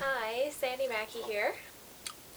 Hi, 0.00 0.50
Sandy 0.50 0.86
Mackey 0.86 1.22
here. 1.22 1.54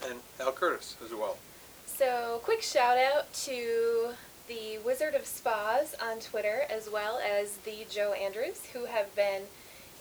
And 0.07 0.19
Al 0.39 0.51
Curtis 0.51 0.96
as 1.04 1.11
well. 1.11 1.38
So, 1.85 2.39
quick 2.43 2.63
shout 2.63 2.97
out 2.97 3.31
to 3.45 4.13
the 4.47 4.79
Wizard 4.84 5.13
of 5.13 5.27
Spas 5.27 5.93
on 6.02 6.20
Twitter, 6.20 6.63
as 6.71 6.89
well 6.91 7.20
as 7.20 7.57
the 7.57 7.86
Joe 7.88 8.13
Andrews, 8.13 8.66
who 8.73 8.86
have 8.86 9.16
been 9.16 9.43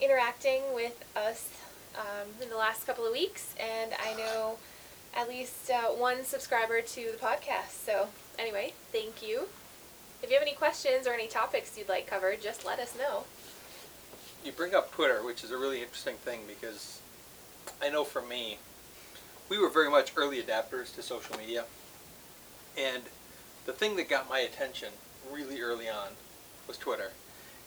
interacting 0.01 0.62
with 0.74 1.04
us 1.15 1.51
um, 1.99 2.28
in 2.42 2.49
the 2.49 2.56
last 2.56 2.87
couple 2.87 3.04
of 3.04 3.12
weeks. 3.12 3.54
And 3.61 3.92
I 4.03 4.15
know 4.15 4.56
at 5.15 5.29
least 5.29 5.71
uh, 5.71 5.88
one 5.88 6.24
subscriber 6.24 6.81
to 6.81 7.13
the 7.13 7.19
podcast. 7.19 7.85
So, 7.85 8.08
anyway, 8.38 8.72
thank 8.90 9.22
you. 9.22 9.49
If 10.22 10.31
you 10.31 10.37
have 10.37 10.42
any 10.42 10.54
questions 10.54 11.06
or 11.06 11.13
any 11.13 11.27
topics 11.27 11.77
you'd 11.77 11.90
like 11.90 12.06
covered, 12.06 12.40
just 12.40 12.65
let 12.65 12.79
us 12.79 12.97
know. 12.97 13.24
You 14.45 14.53
bring 14.53 14.74
up 14.74 14.92
Twitter, 14.92 15.22
which 15.22 15.45
is 15.45 15.51
a 15.51 15.58
really 15.58 15.83
interesting 15.83 16.16
thing 16.16 16.41
because 16.48 16.99
I 17.83 17.88
know 17.88 18.05
for 18.05 18.23
me, 18.23 18.59
we 19.48 19.59
were 19.59 19.69
very 19.69 19.91
much 19.91 20.12
early 20.16 20.41
adapters 20.41 20.95
to 20.95 21.02
social 21.02 21.37
media. 21.37 21.65
And 22.78 23.02
the 23.66 23.73
thing 23.73 23.97
that 23.97 24.09
got 24.09 24.28
my 24.28 24.38
attention 24.38 24.91
really 25.30 25.61
early 25.61 25.88
on 25.88 26.11
was 26.66 26.78
Twitter. 26.78 27.11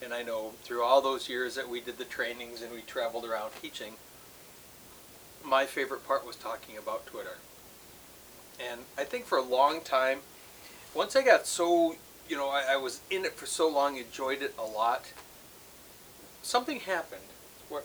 And 0.02 0.14
I 0.14 0.24
know 0.24 0.54
through 0.64 0.84
all 0.84 1.02
those 1.02 1.30
years 1.30 1.56
that 1.56 1.70
we 1.70 1.82
did 1.82 1.98
the 1.98 2.06
trainings 2.06 2.62
and 2.62 2.72
we 2.72 2.82
traveled 2.82 3.26
around 3.26 3.52
teaching, 3.62 3.94
my 5.44 5.66
favorite 5.66 6.08
part 6.08 6.26
was 6.26 6.36
talking 6.36 6.78
about 6.78 7.06
Twitter. 7.06 7.38
And 8.60 8.82
I 8.98 9.04
think 9.04 9.26
for 9.26 9.38
a 9.38 9.44
long 9.44 9.82
time, 9.82 10.20
once 10.94 11.16
I 11.16 11.24
got 11.24 11.48
so, 11.48 11.96
you 12.30 12.38
know, 12.38 12.50
I, 12.50 12.74
I 12.74 12.76
was 12.78 13.02
in 13.10 13.26
it 13.26 13.34
for 13.34 13.46
so 13.46 13.68
long, 13.70 13.98
enjoyed 13.98 14.42
it 14.42 14.54
a 14.58 14.64
lot, 14.64 15.12
something 16.42 16.82
happened 16.82 17.22
where 17.70 17.84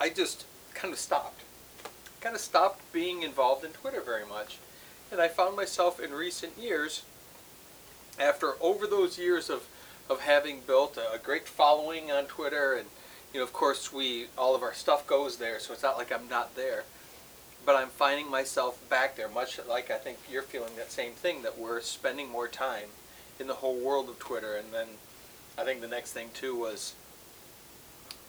I 0.00 0.08
just 0.08 0.44
kind 0.78 0.92
of 0.92 1.00
stopped. 1.00 1.42
Kind 2.20 2.34
of 2.34 2.40
stopped 2.40 2.92
being 2.92 3.22
involved 3.22 3.64
in 3.64 3.72
Twitter 3.72 4.00
very 4.00 4.26
much. 4.26 4.58
And 5.10 5.20
I 5.20 5.28
found 5.28 5.56
myself 5.56 6.00
in 6.00 6.12
recent 6.12 6.56
years, 6.58 7.02
after 8.18 8.54
over 8.60 8.86
those 8.86 9.18
years 9.18 9.50
of, 9.50 9.66
of 10.08 10.20
having 10.20 10.60
built 10.60 10.96
a, 10.96 11.12
a 11.12 11.18
great 11.18 11.48
following 11.48 12.10
on 12.10 12.24
Twitter, 12.24 12.74
and 12.74 12.86
you 13.32 13.40
know, 13.40 13.44
of 13.44 13.52
course, 13.52 13.92
we 13.92 14.26
all 14.36 14.54
of 14.54 14.62
our 14.62 14.74
stuff 14.74 15.06
goes 15.06 15.36
there, 15.36 15.58
so 15.58 15.72
it's 15.72 15.82
not 15.82 15.98
like 15.98 16.12
I'm 16.12 16.28
not 16.28 16.54
there. 16.54 16.84
But 17.66 17.76
I'm 17.76 17.88
finding 17.88 18.30
myself 18.30 18.86
back 18.88 19.16
there, 19.16 19.28
much 19.28 19.60
like 19.68 19.90
I 19.90 19.98
think 19.98 20.18
you're 20.30 20.42
feeling 20.42 20.76
that 20.76 20.90
same 20.90 21.12
thing, 21.12 21.42
that 21.42 21.58
we're 21.58 21.80
spending 21.80 22.30
more 22.30 22.48
time 22.48 22.88
in 23.38 23.46
the 23.46 23.54
whole 23.54 23.76
world 23.76 24.08
of 24.08 24.18
Twitter. 24.18 24.56
And 24.56 24.72
then 24.72 24.86
I 25.58 25.64
think 25.64 25.80
the 25.80 25.88
next 25.88 26.12
thing 26.12 26.30
too 26.32 26.58
was 26.58 26.94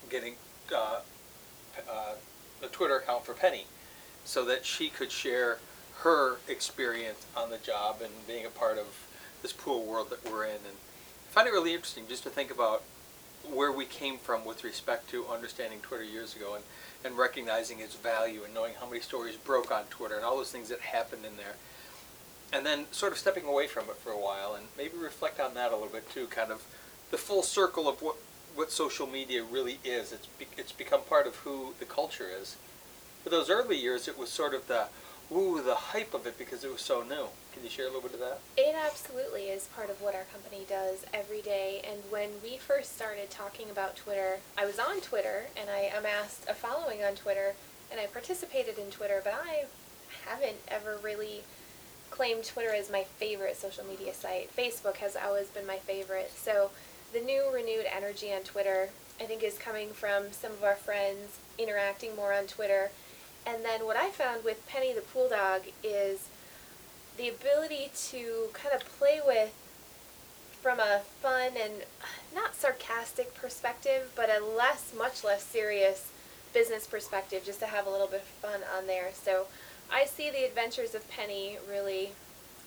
getting 0.10 0.36
uh, 0.76 1.00
uh, 1.90 2.14
a 2.64 2.68
Twitter 2.68 2.98
account 2.98 3.26
for 3.26 3.34
Penny, 3.34 3.66
so 4.26 4.46
that 4.46 4.66
she 4.66 4.90
could 4.90 5.12
share 5.12 5.60
her 6.00 6.38
experience 6.48 7.26
on 7.36 7.50
the 7.50 7.58
job 7.58 7.98
and 8.02 8.12
being 8.28 8.46
a 8.46 8.50
part 8.50 8.78
of 8.78 9.08
this 9.42 9.52
pool 9.52 9.86
world 9.86 10.10
that 10.10 10.30
we're 10.30 10.46
in. 10.46 10.56
And 10.56 10.78
I 11.30 11.32
find 11.32 11.48
it 11.48 11.52
really 11.52 11.74
interesting 11.74 12.06
just 12.08 12.24
to 12.24 12.30
think 12.30 12.52
about 12.52 12.84
where 13.52 13.72
we 13.72 13.86
came 13.86 14.18
from 14.18 14.46
with 14.46 14.64
respect 14.64 15.10
to 15.10 15.26
understanding 15.28 15.80
Twitter 15.82 16.04
years 16.04 16.36
ago 16.36 16.56
and, 16.56 16.64
and 17.04 17.18
recognizing 17.18 17.80
its 17.80 17.96
value 17.96 18.44
and 18.44 18.54
knowing 18.54 18.74
how 18.80 18.88
many 18.88 19.02
stories 19.02 19.36
broke 19.38 19.72
on 19.72 19.86
Twitter 19.90 20.16
and 20.16 20.24
all 20.24 20.38
those 20.38 20.52
things 20.52 20.70
that 20.70 20.80
happened 20.82 21.26
in 21.26 21.38
there. 21.38 21.56
And 22.52 22.66
then 22.66 22.86
sort 22.92 23.12
of 23.12 23.18
stepping 23.18 23.46
away 23.46 23.68
from 23.68 23.86
it 23.90 23.96
for 23.96 24.12
a 24.12 24.18
while 24.18 24.56
and 24.56 24.68
maybe 24.78 24.98
reflect 24.98 25.40
on 25.40 25.54
that 25.54 25.72
a 25.72 25.76
little 25.76 25.90
bit 25.90 26.10
too, 26.10 26.28
kind 26.28 26.52
of 26.52 26.64
the 27.12 27.18
full 27.18 27.44
circle 27.44 27.88
of 27.88 28.02
what, 28.02 28.16
what 28.60 28.74
social 28.74 29.08
media 29.08 29.42
really 29.42 29.80
is. 29.86 30.12
It's, 30.12 30.28
be, 30.38 30.46
it's 30.58 30.74
become 30.74 31.00
part 31.08 31.26
of 31.26 31.38
who 31.38 31.74
the 31.80 31.86
culture 31.86 32.28
is. 32.30 32.58
For 33.24 33.30
those 33.30 33.50
early 33.50 33.78
years, 33.78 34.06
it 34.10 34.20
was 34.20 34.30
sort 34.30 34.54
of 34.54 34.68
the, 34.68 34.88
ooh, 35.32 35.62
the 35.62 35.76
hype 35.76 36.14
of 36.14 36.28
it 36.28 36.38
because 36.38 36.66
it 36.66 36.72
was 36.72 36.82
so 36.82 37.02
new. 37.02 37.28
Can 37.54 37.64
you 37.64 37.70
share 37.70 37.86
a 37.86 37.88
little 37.88 38.02
bit 38.02 38.16
of 38.16 38.20
that? 38.20 38.40
It 38.58 38.76
absolutely 38.76 39.44
is 39.44 39.70
part 39.74 39.90
of 39.90 40.02
what 40.02 40.14
our 40.14 40.26
company 40.26 40.66
does 40.68 41.06
every 41.14 41.42
day. 41.42 41.82
And 41.90 42.02
when 42.10 42.32
we 42.44 42.58
first 42.58 42.98
started 42.98 43.30
talking 43.30 43.70
about 43.70 43.96
Twitter, 43.96 44.40
I 44.58 44.66
was 44.66 44.78
on 44.78 45.00
Twitter 45.00 45.46
and 45.56 45.70
I 45.70 45.98
amassed 45.98 46.46
a 46.50 46.54
following 46.54 47.02
on 47.02 47.16
Twitter 47.16 47.54
and 47.90 47.98
I 47.98 48.08
participated 48.08 48.78
in 48.78 48.92
Twitter, 48.92 49.22
but 49.24 49.40
I 49.42 49.68
haven't 50.26 50.58
ever 50.68 51.00
really 51.02 51.44
claimed 52.10 52.44
Twitter 52.44 52.76
as 52.76 52.92
my 52.92 53.04
favorite 53.04 53.56
social 53.56 53.86
media 53.86 54.14
site. 54.14 54.54
Facebook 54.54 54.98
has 54.98 55.16
always 55.16 55.48
been 55.48 55.66
my 55.66 55.78
favorite. 55.78 56.34
So 56.36 56.72
the 57.14 57.20
new 57.20 57.50
renewed 57.54 57.86
energy 57.86 58.34
on 58.34 58.42
Twitter, 58.42 58.90
I 59.20 59.26
think, 59.26 59.44
is 59.44 59.58
coming 59.58 59.90
from 59.90 60.32
some 60.32 60.52
of 60.52 60.64
our 60.64 60.76
friends 60.76 61.40
interacting 61.58 62.16
more 62.16 62.34
on 62.34 62.46
Twitter 62.46 62.92
and 63.46 63.64
then 63.64 63.86
what 63.86 63.98
I 63.98 64.10
found 64.10 64.44
with 64.44 64.66
Penny 64.68 64.94
the 64.94 65.02
Pool 65.02 65.30
Dog 65.30 65.62
is 65.84 66.30
the 67.18 67.30
ability 67.30 67.92
to 68.10 68.50
kind 68.54 68.76
of 68.76 68.88
play 68.98 69.20
with 69.26 69.54
from 70.62 70.80
a 70.80 71.02
fun 71.22 71.54
and 71.60 71.74
not 72.36 72.56
sarcastic 72.56 73.34
perspective, 73.34 74.12
but 74.16 74.30
a 74.30 74.44
less, 74.44 74.94
much 74.96 75.24
less 75.24 75.44
serious 75.44 76.12
business 76.54 76.86
perspective, 76.86 77.44
just 77.46 77.60
to 77.60 77.66
have 77.66 77.88
a 77.88 77.90
little 77.90 78.08
bit 78.08 78.22
of 78.22 78.28
fun 78.28 78.62
on 78.78 78.88
there. 78.88 79.10
So 79.14 79.48
I 79.92 80.06
see 80.06 80.30
the 80.30 80.46
adventures 80.46 80.94
of 80.94 81.10
Penny 81.10 81.58
really 81.68 82.12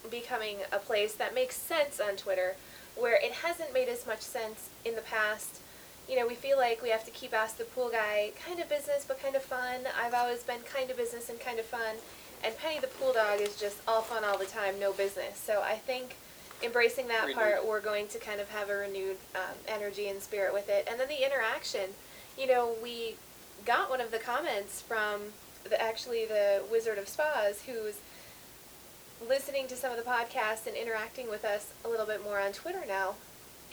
becoming 0.09 0.57
a 0.71 0.79
place 0.79 1.13
that 1.13 1.35
makes 1.35 1.55
sense 1.55 1.99
on 1.99 2.15
Twitter, 2.15 2.55
where 2.95 3.19
it 3.23 3.31
hasn't 3.31 3.73
made 3.73 3.89
as 3.89 4.05
much 4.05 4.21
sense 4.21 4.69
in 4.85 4.95
the 4.95 5.01
past 5.01 5.59
you 6.07 6.17
know, 6.17 6.27
we 6.27 6.35
feel 6.35 6.57
like 6.57 6.81
we 6.81 6.89
have 6.89 7.05
to 7.05 7.11
keep 7.11 7.33
Ask 7.33 7.57
the 7.57 7.63
Pool 7.63 7.89
Guy 7.89 8.31
kind 8.45 8.59
of 8.59 8.67
business 8.69 9.05
but 9.07 9.21
kind 9.21 9.35
of 9.35 9.41
fun. 9.41 9.81
I've 9.99 10.13
always 10.13 10.43
been 10.43 10.59
kind 10.61 10.89
of 10.89 10.97
business 10.97 11.29
and 11.29 11.39
kind 11.39 11.59
of 11.59 11.65
fun. 11.65 11.95
And 12.43 12.57
Penny 12.57 12.79
the 12.79 12.87
Pool 12.87 13.13
Dog 13.13 13.39
is 13.39 13.57
just 13.57 13.77
all 13.87 14.01
fun 14.01 14.25
all 14.25 14.37
the 14.37 14.45
time, 14.45 14.79
no 14.79 14.91
business. 14.91 15.37
So 15.37 15.61
I 15.61 15.75
think 15.75 16.17
embracing 16.61 17.07
that 17.07 17.27
renewed. 17.27 17.35
part, 17.35 17.67
we're 17.67 17.79
going 17.79 18.07
to 18.09 18.19
kind 18.19 18.41
of 18.41 18.49
have 18.49 18.69
a 18.69 18.75
renewed 18.75 19.17
um, 19.35 19.55
energy 19.67 20.09
and 20.09 20.21
spirit 20.21 20.53
with 20.53 20.69
it. 20.69 20.87
And 20.89 20.99
then 20.99 21.07
the 21.07 21.25
interaction. 21.25 21.91
You 22.37 22.47
know, 22.47 22.75
we 22.81 23.15
got 23.65 23.89
one 23.89 24.01
of 24.01 24.11
the 24.11 24.17
comments 24.17 24.81
from 24.81 25.21
the, 25.63 25.81
actually 25.81 26.25
the 26.25 26.63
Wizard 26.69 26.97
of 26.97 27.07
Spas 27.07 27.61
who's 27.61 27.99
listening 29.27 29.67
to 29.67 29.75
some 29.75 29.91
of 29.91 29.97
the 29.97 30.09
podcasts 30.09 30.67
and 30.67 30.75
interacting 30.75 31.29
with 31.29 31.45
us 31.45 31.73
a 31.85 31.89
little 31.89 32.05
bit 32.05 32.23
more 32.23 32.39
on 32.39 32.51
Twitter 32.51 32.83
now 32.87 33.15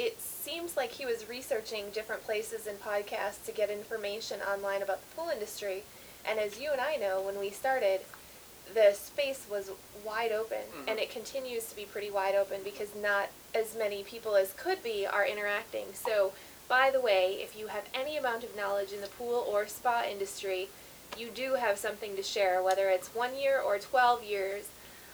it 0.00 0.18
seems 0.18 0.78
like 0.78 0.92
he 0.92 1.04
was 1.04 1.28
researching 1.28 1.90
different 1.92 2.24
places 2.24 2.66
and 2.66 2.80
podcasts 2.80 3.44
to 3.44 3.52
get 3.52 3.68
information 3.68 4.40
online 4.40 4.80
about 4.80 4.98
the 5.02 5.14
pool 5.14 5.28
industry. 5.28 5.82
And 6.26 6.38
as 6.38 6.58
you 6.58 6.70
and 6.72 6.80
I 6.80 6.96
know, 6.96 7.20
when 7.20 7.38
we 7.38 7.50
started, 7.50 8.00
the 8.72 8.94
space 8.94 9.46
was 9.50 9.70
wide 10.02 10.32
open, 10.32 10.58
mm-hmm. 10.58 10.88
and 10.88 10.98
it 10.98 11.10
continues 11.10 11.68
to 11.68 11.76
be 11.76 11.84
pretty 11.84 12.10
wide 12.10 12.34
open 12.34 12.60
because 12.64 12.94
not 12.94 13.28
as 13.54 13.76
many 13.76 14.02
people 14.02 14.36
as 14.36 14.54
could 14.54 14.82
be 14.82 15.06
are 15.06 15.26
interacting. 15.26 15.86
So, 15.92 16.32
by 16.66 16.90
the 16.90 17.00
way, 17.00 17.38
if 17.42 17.58
you 17.58 17.66
have 17.66 17.84
any 17.92 18.16
amount 18.16 18.42
of 18.42 18.56
knowledge 18.56 18.92
in 18.92 19.02
the 19.02 19.08
pool 19.08 19.44
or 19.46 19.66
spa 19.66 20.04
industry, 20.10 20.68
you 21.18 21.28
do 21.28 21.56
have 21.56 21.76
something 21.76 22.16
to 22.16 22.22
share, 22.22 22.62
whether 22.62 22.88
it's 22.88 23.14
one 23.14 23.36
year 23.38 23.60
or 23.60 23.78
12 23.78 24.24
years 24.24 24.68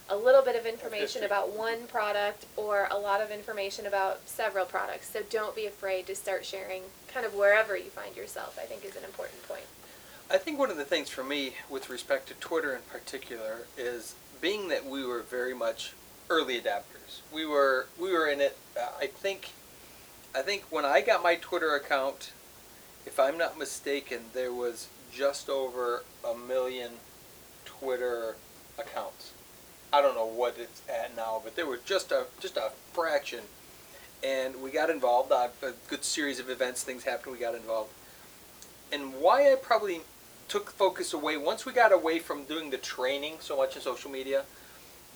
a 0.09 0.15
little 0.15 0.41
bit 0.41 0.55
of 0.55 0.65
information 0.65 1.23
about 1.23 1.55
one 1.55 1.85
product 1.87 2.45
or 2.55 2.87
a 2.89 2.97
lot 2.97 3.21
of 3.21 3.29
information 3.29 3.85
about 3.85 4.27
several 4.27 4.65
products. 4.65 5.09
So 5.09 5.21
don't 5.29 5.55
be 5.55 5.65
afraid 5.65 6.07
to 6.07 6.15
start 6.15 6.45
sharing 6.45 6.83
kind 7.07 7.25
of 7.25 7.33
wherever 7.33 7.75
you 7.75 7.89
find 7.89 8.15
yourself, 8.15 8.57
I 8.61 8.65
think 8.65 8.85
is 8.85 8.95
an 8.95 9.03
important 9.03 9.45
point. 9.47 9.65
I 10.29 10.37
think 10.37 10.59
one 10.59 10.69
of 10.69 10.77
the 10.77 10.85
things 10.85 11.09
for 11.09 11.23
me 11.23 11.53
with 11.69 11.89
respect 11.89 12.27
to 12.29 12.33
Twitter 12.35 12.75
in 12.75 12.81
particular 12.83 13.67
is 13.77 14.15
being 14.41 14.67
that 14.69 14.85
we 14.85 15.05
were 15.05 15.21
very 15.21 15.53
much 15.53 15.93
early 16.29 16.59
adapters. 16.59 17.21
We 17.33 17.45
were 17.45 17.87
we 17.97 18.11
were 18.11 18.27
in 18.27 18.41
it 18.41 18.57
uh, 18.79 18.89
I 18.99 19.07
think 19.07 19.51
I 20.35 20.41
think 20.41 20.63
when 20.69 20.85
I 20.85 21.01
got 21.01 21.23
my 21.23 21.35
Twitter 21.35 21.73
account 21.75 22.31
if 23.05 23.19
I'm 23.19 23.37
not 23.37 23.57
mistaken 23.57 24.19
there 24.33 24.53
was 24.53 24.89
just 25.13 25.49
over 25.49 26.03
a 26.27 26.35
million 26.35 26.91
Twitter 27.65 28.35
accounts 28.77 29.31
I 29.91 30.01
don't 30.01 30.15
know 30.15 30.25
what 30.25 30.57
it's 30.59 30.81
at 30.89 31.15
now, 31.15 31.41
but 31.43 31.55
there 31.55 31.65
was 31.65 31.79
just 31.85 32.11
a 32.11 32.25
just 32.39 32.57
a 32.57 32.71
fraction, 32.91 33.41
and 34.23 34.61
we 34.61 34.71
got 34.71 34.89
involved. 34.89 35.31
Uh, 35.31 35.47
a 35.63 35.71
good 35.89 36.03
series 36.03 36.39
of 36.39 36.49
events, 36.49 36.83
things 36.83 37.03
happened. 37.03 37.33
We 37.33 37.39
got 37.39 37.55
involved, 37.55 37.91
and 38.91 39.15
why 39.15 39.51
I 39.51 39.55
probably 39.55 40.01
took 40.47 40.71
focus 40.71 41.13
away 41.13 41.37
once 41.37 41.65
we 41.65 41.73
got 41.73 41.91
away 41.91 42.19
from 42.19 42.43
doing 42.45 42.69
the 42.69 42.77
training 42.77 43.37
so 43.39 43.57
much 43.57 43.75
in 43.75 43.81
social 43.81 44.11
media. 44.11 44.43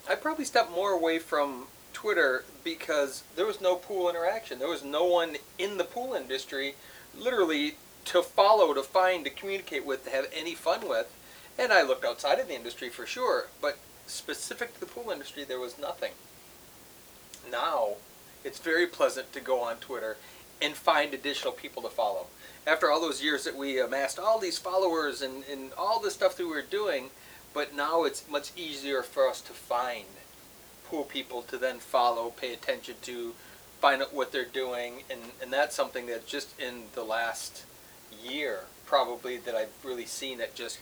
I 0.09 0.15
probably 0.15 0.45
stepped 0.45 0.71
more 0.71 0.91
away 0.91 1.19
from 1.19 1.67
Twitter 1.93 2.43
because 2.63 3.23
there 3.35 3.45
was 3.45 3.61
no 3.61 3.75
pool 3.75 4.09
interaction. 4.09 4.59
There 4.59 4.67
was 4.67 4.83
no 4.83 5.05
one 5.05 5.37
in 5.57 5.77
the 5.77 5.83
pool 5.83 6.13
industry, 6.13 6.75
literally 7.17 7.75
to 8.05 8.23
follow, 8.23 8.73
to 8.73 8.83
find, 8.83 9.23
to 9.25 9.29
communicate 9.29 9.85
with, 9.85 10.05
to 10.05 10.09
have 10.09 10.27
any 10.33 10.55
fun 10.55 10.87
with. 10.87 11.13
And 11.57 11.71
I 11.71 11.83
looked 11.83 12.05
outside 12.05 12.39
of 12.39 12.47
the 12.47 12.55
industry 12.55 12.89
for 12.89 13.05
sure, 13.05 13.47
but 13.61 13.77
specific 14.11 14.73
to 14.73 14.79
the 14.79 14.85
pool 14.85 15.11
industry, 15.11 15.43
there 15.43 15.59
was 15.59 15.79
nothing. 15.79 16.11
Now, 17.49 17.95
it's 18.43 18.59
very 18.59 18.87
pleasant 18.87 19.33
to 19.33 19.39
go 19.39 19.61
on 19.61 19.77
Twitter 19.77 20.17
and 20.61 20.75
find 20.75 21.13
additional 21.13 21.53
people 21.53 21.81
to 21.83 21.89
follow. 21.89 22.27
after 22.67 22.91
all 22.91 23.01
those 23.01 23.23
years 23.23 23.43
that 23.43 23.55
we 23.55 23.79
amassed 23.79 24.19
all 24.19 24.37
these 24.37 24.59
followers 24.59 25.23
and, 25.23 25.43
and 25.51 25.73
all 25.73 25.99
the 25.99 26.11
stuff 26.11 26.37
that 26.37 26.45
we 26.45 26.51
were 26.51 26.61
doing, 26.61 27.09
but 27.55 27.75
now 27.75 28.03
it's 28.03 28.29
much 28.29 28.51
easier 28.55 29.01
for 29.01 29.27
us 29.27 29.41
to 29.41 29.51
find 29.51 30.05
pool 30.87 31.03
people 31.03 31.41
to 31.41 31.57
then 31.57 31.79
follow, 31.79 32.29
pay 32.29 32.53
attention 32.53 32.93
to, 33.01 33.33
find 33.79 34.01
out 34.01 34.13
what 34.13 34.31
they're 34.31 34.45
doing, 34.45 35.01
and, 35.09 35.19
and 35.41 35.51
that's 35.51 35.75
something 35.75 36.05
that 36.05 36.27
just 36.27 36.59
in 36.59 36.83
the 36.93 37.03
last 37.03 37.65
year 38.23 38.65
probably 38.85 39.37
that 39.37 39.55
I've 39.55 39.73
really 39.83 40.05
seen 40.05 40.39
it 40.39 40.53
just 40.53 40.77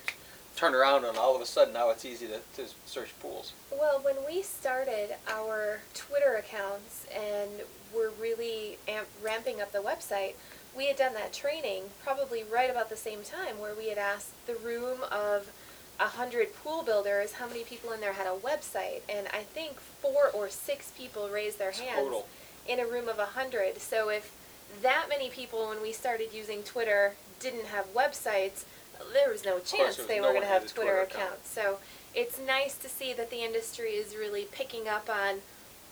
turn 0.59 0.75
around 0.75 1.05
and 1.05 1.17
all 1.17 1.35
of 1.35 1.41
a 1.41 1.45
sudden 1.45 1.73
now 1.73 1.89
it's 1.89 2.03
easy 2.03 2.27
to, 2.27 2.39
to 2.55 2.69
search 2.85 3.17
pools. 3.21 3.53
Well, 3.71 4.01
when 4.03 4.17
we 4.27 4.41
started 4.41 5.15
our 5.29 5.79
Twitter 5.93 6.35
accounts 6.35 7.07
and 7.15 7.49
were 7.95 8.11
really 8.19 8.77
amp- 8.85 9.07
ramping 9.23 9.61
up 9.61 9.71
the 9.71 9.79
website, 9.79 10.33
we 10.75 10.87
had 10.87 10.97
done 10.97 11.13
that 11.13 11.31
training 11.31 11.83
probably 12.03 12.43
right 12.43 12.69
about 12.69 12.89
the 12.89 12.97
same 12.97 13.23
time 13.23 13.57
where 13.57 13.73
we 13.73 13.87
had 13.87 13.97
asked 13.97 14.33
the 14.47 14.55
room 14.55 14.99
of 15.09 15.49
a 15.97 16.07
hundred 16.07 16.53
pool 16.55 16.83
builders 16.83 17.33
how 17.33 17.47
many 17.47 17.63
people 17.63 17.91
in 17.93 18.01
there 18.01 18.13
had 18.13 18.27
a 18.27 18.35
website, 18.35 19.01
and 19.09 19.27
I 19.33 19.43
think 19.43 19.79
four 19.79 20.29
or 20.33 20.49
six 20.49 20.91
people 20.91 21.29
raised 21.29 21.59
their 21.59 21.71
hands 21.71 21.99
Total. 22.03 22.27
in 22.67 22.79
a 22.79 22.85
room 22.85 23.09
of 23.09 23.19
a 23.19 23.25
hundred. 23.25 23.79
So 23.79 24.09
if 24.09 24.31
that 24.81 25.07
many 25.09 25.29
people, 25.29 25.67
when 25.69 25.81
we 25.81 25.91
started 25.91 26.33
using 26.33 26.63
Twitter, 26.63 27.15
didn't 27.39 27.65
have 27.65 27.93
websites, 27.93 28.63
there 29.13 29.29
was 29.31 29.43
no 29.45 29.59
chance 29.59 29.71
there 29.71 29.87
was 29.87 29.97
they 30.07 30.17
no 30.19 30.27
were 30.27 30.33
going 30.33 30.41
to 30.41 30.47
had 30.47 30.61
have 30.61 30.65
a 30.65 30.67
Twitter, 30.73 30.89
Twitter 30.91 31.01
account. 31.01 31.23
accounts. 31.33 31.49
So 31.49 31.79
it's 32.15 32.39
nice 32.39 32.75
to 32.77 32.89
see 32.89 33.13
that 33.13 33.29
the 33.29 33.43
industry 33.43 33.91
is 33.91 34.15
really 34.15 34.47
picking 34.51 34.87
up 34.87 35.09
on 35.09 35.37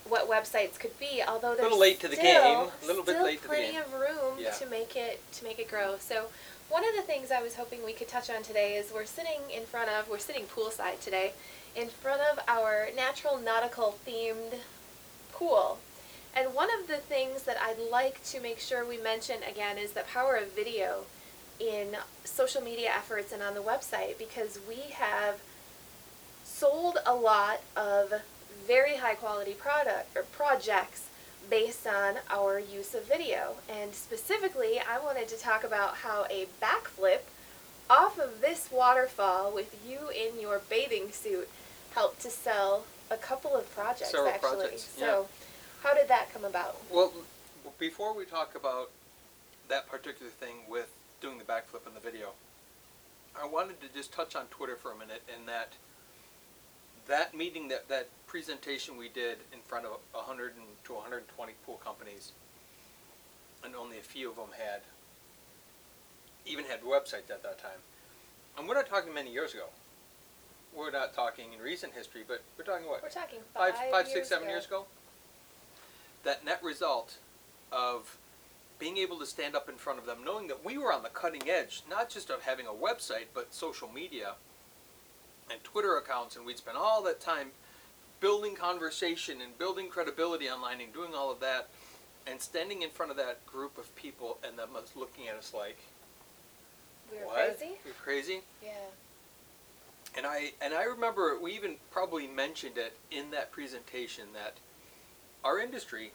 what 0.07 0.29
websites 0.29 0.79
could 0.79 0.97
be. 0.99 1.21
Although 1.27 1.49
there's 1.55 1.63
Little 1.63 1.79
late 1.79 1.99
to 2.01 2.07
the 2.07 2.15
still, 2.15 2.63
game, 2.65 2.71
a 2.83 2.85
little 2.85 3.03
bit 3.03 3.15
still 3.15 3.25
late 3.25 3.37
to 3.41 3.43
the 3.43 3.47
plenty 3.49 3.71
game. 3.73 3.81
of 3.81 3.93
room 3.93 4.35
Yeah. 4.39 4.51
to 4.51 4.65
make 4.67 4.95
it 4.95 5.21
to 5.33 5.43
make 5.43 5.59
it 5.59 5.69
grow. 5.69 5.95
So 5.99 6.27
one 6.69 6.87
of 6.87 6.95
the 6.95 7.01
things 7.01 7.31
I 7.31 7.41
was 7.41 7.55
hoping 7.55 7.83
we 7.85 7.93
could 7.93 8.07
touch 8.07 8.29
on 8.29 8.43
today 8.43 8.75
is 8.77 8.91
we're 8.93 9.05
sitting 9.05 9.49
in 9.53 9.65
front 9.65 9.89
of 9.89 10.09
we're 10.09 10.17
sitting 10.19 10.45
poolside 10.45 11.01
today, 11.01 11.33
in 11.75 11.89
front 11.89 12.21
of 12.21 12.39
our 12.47 12.87
natural 12.95 13.37
nautical 13.37 13.97
themed 14.07 14.59
pool. 15.31 15.79
And 16.35 16.53
one 16.53 16.69
of 16.79 16.87
the 16.87 16.97
things 16.97 17.43
that 17.43 17.57
I'd 17.59 17.79
like 17.91 18.23
to 18.25 18.39
make 18.39 18.59
sure 18.59 18.85
we 18.85 18.97
mention 18.97 19.37
again 19.43 19.77
is 19.77 19.91
the 19.91 20.01
power 20.01 20.35
of 20.35 20.51
video 20.53 21.05
in 21.59 21.95
social 22.23 22.61
media 22.61 22.89
efforts 22.95 23.31
and 23.31 23.41
on 23.41 23.53
the 23.53 23.61
website 23.61 24.17
because 24.17 24.59
we 24.67 24.91
have 24.91 25.41
sold 26.43 26.97
a 27.05 27.13
lot 27.13 27.61
of 27.75 28.13
very 28.65 28.97
high 28.97 29.15
quality 29.15 29.53
product 29.53 30.15
or 30.15 30.23
projects 30.23 31.09
based 31.49 31.87
on 31.87 32.15
our 32.29 32.59
use 32.59 32.93
of 32.93 33.07
video. 33.07 33.55
And 33.69 33.93
specifically, 33.93 34.79
I 34.79 34.99
wanted 34.99 35.27
to 35.29 35.37
talk 35.37 35.63
about 35.63 35.97
how 35.97 36.25
a 36.29 36.47
backflip 36.61 37.19
off 37.89 38.19
of 38.19 38.41
this 38.41 38.69
waterfall 38.71 39.53
with 39.53 39.75
you 39.87 40.09
in 40.09 40.39
your 40.41 40.61
bathing 40.69 41.11
suit 41.11 41.47
helped 41.93 42.21
to 42.21 42.29
sell 42.29 42.83
a 43.09 43.15
couple 43.15 43.55
of 43.55 43.73
projects 43.73 44.11
Several 44.11 44.29
actually. 44.29 44.57
projects, 44.57 44.97
yeah. 44.99 45.05
So, 45.05 45.27
how 45.83 45.93
did 45.93 46.09
that 46.09 46.33
come 46.33 46.43
about? 46.43 46.75
Well, 46.91 47.13
before 47.79 48.13
we 48.13 48.25
talk 48.25 48.55
about 48.55 48.91
that 49.69 49.87
particular 49.87 50.31
thing 50.31 50.55
with 50.67 50.89
doing 51.21 51.37
the 51.37 51.43
backflip 51.43 51.87
in 51.87 51.93
the 51.93 51.99
video, 51.99 52.29
I 53.39 53.45
wanted 53.45 53.81
to 53.81 53.87
just 53.93 54.13
touch 54.13 54.35
on 54.35 54.45
Twitter 54.47 54.75
for 54.75 54.91
a 54.91 54.97
minute 54.97 55.23
and 55.35 55.47
that 55.47 55.73
that 57.07 57.35
meeting, 57.35 57.69
that, 57.69 57.87
that 57.89 58.09
presentation 58.27 58.97
we 58.97 59.09
did 59.09 59.37
in 59.53 59.59
front 59.65 59.85
of 59.85 59.91
100 60.11 60.53
and 60.55 60.65
to 60.85 60.93
120 60.93 61.53
pool 61.65 61.79
companies, 61.83 62.33
and 63.63 63.75
only 63.75 63.97
a 63.97 64.01
few 64.01 64.29
of 64.29 64.35
them 64.35 64.49
had, 64.57 64.81
even 66.45 66.65
had 66.65 66.81
websites 66.81 67.31
at 67.31 67.43
that 67.43 67.59
time. 67.59 67.79
And 68.57 68.67
we're 68.67 68.75
not 68.75 68.87
talking 68.87 69.13
many 69.13 69.31
years 69.31 69.53
ago. 69.53 69.67
We're 70.75 70.91
not 70.91 71.13
talking 71.13 71.53
in 71.53 71.61
recent 71.63 71.93
history, 71.93 72.23
but 72.27 72.41
we're 72.57 72.65
talking 72.65 72.87
what? 72.87 73.01
We're 73.01 73.09
talking 73.09 73.39
five, 73.53 73.75
five, 73.75 73.91
five, 73.91 74.05
years 74.05 74.13
six, 74.13 74.29
seven 74.29 74.43
ago. 74.43 74.53
years 74.53 74.65
ago. 74.65 74.85
That 76.23 76.45
net 76.45 76.61
result 76.61 77.17
of 77.71 78.17
being 78.79 78.97
able 78.97 79.17
to 79.19 79.25
stand 79.25 79.55
up 79.55 79.69
in 79.69 79.75
front 79.75 79.99
of 79.99 80.05
them, 80.05 80.17
knowing 80.23 80.47
that 80.47 80.63
we 80.63 80.77
were 80.77 80.93
on 80.93 81.03
the 81.03 81.09
cutting 81.09 81.49
edge, 81.49 81.83
not 81.89 82.09
just 82.09 82.29
of 82.29 82.43
having 82.43 82.67
a 82.67 82.71
website, 82.71 83.25
but 83.33 83.53
social 83.53 83.89
media 83.89 84.35
and 85.49 85.63
Twitter 85.63 85.97
accounts, 85.97 86.35
and 86.35 86.45
we'd 86.45 86.57
spend 86.57 86.77
all 86.77 87.01
that 87.03 87.19
time 87.19 87.47
building 88.19 88.55
conversation 88.55 89.41
and 89.41 89.57
building 89.57 89.89
credibility 89.89 90.49
online 90.49 90.81
and 90.81 90.93
doing 90.93 91.13
all 91.15 91.31
of 91.31 91.39
that, 91.39 91.69
and 92.25 92.41
standing 92.41 92.81
in 92.81 92.89
front 92.89 93.09
of 93.11 93.17
that 93.17 93.45
group 93.47 93.77
of 93.77 93.93
people 93.95 94.37
and 94.47 94.57
them 94.57 94.69
looking 94.95 95.27
at 95.27 95.35
us 95.35 95.53
like, 95.53 95.77
We 97.11 97.19
were 97.19 97.25
"What? 97.27 97.57
crazy. 97.57 97.73
You're 97.85 97.93
crazy." 98.03 98.41
Yeah. 98.61 98.71
And 100.15 100.25
I 100.25 100.53
and 100.61 100.73
I 100.73 100.83
remember 100.83 101.37
we 101.39 101.53
even 101.53 101.75
probably 101.91 102.27
mentioned 102.27 102.77
it 102.77 102.97
in 103.11 103.31
that 103.31 103.51
presentation 103.51 104.25
that 104.33 104.55
our 105.45 105.59
industry 105.59 106.11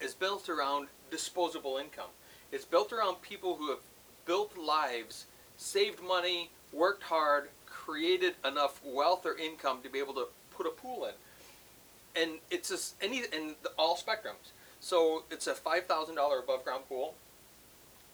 is 0.00 0.14
built 0.14 0.48
around 0.48 0.88
disposable 1.10 1.76
income. 1.76 2.10
It's 2.52 2.64
built 2.64 2.92
around 2.92 3.22
people 3.22 3.56
who 3.56 3.70
have 3.70 3.80
built 4.26 4.56
lives, 4.56 5.26
saved 5.56 6.02
money, 6.02 6.50
worked 6.72 7.04
hard, 7.04 7.48
created 7.66 8.34
enough 8.46 8.80
wealth 8.84 9.26
or 9.26 9.36
income 9.36 9.80
to 9.82 9.88
be 9.88 9.98
able 9.98 10.14
to 10.14 10.26
put 10.56 10.66
a 10.66 10.70
pool 10.70 11.06
in. 11.06 12.22
And 12.22 12.38
it's 12.50 12.68
just 12.68 12.94
any 13.02 13.18
in 13.18 13.56
all 13.76 13.96
spectrums. 13.96 14.52
So 14.80 15.24
it's 15.30 15.46
a 15.46 15.54
five 15.54 15.86
thousand 15.86 16.14
dollar 16.14 16.38
above 16.38 16.64
ground 16.64 16.84
pool, 16.88 17.14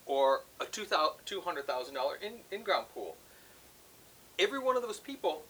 or 0.07 0.43
a 0.61 0.65
two 0.65 1.41
hundred 1.41 1.67
thousand 1.67 1.95
dollar 1.95 2.17
in 2.17 2.35
in 2.51 2.63
ground 2.63 2.87
pool 2.95 3.17
every 4.41 4.59
one 4.59 4.75
of 4.77 4.83
those 4.83 4.99
people 4.99 5.43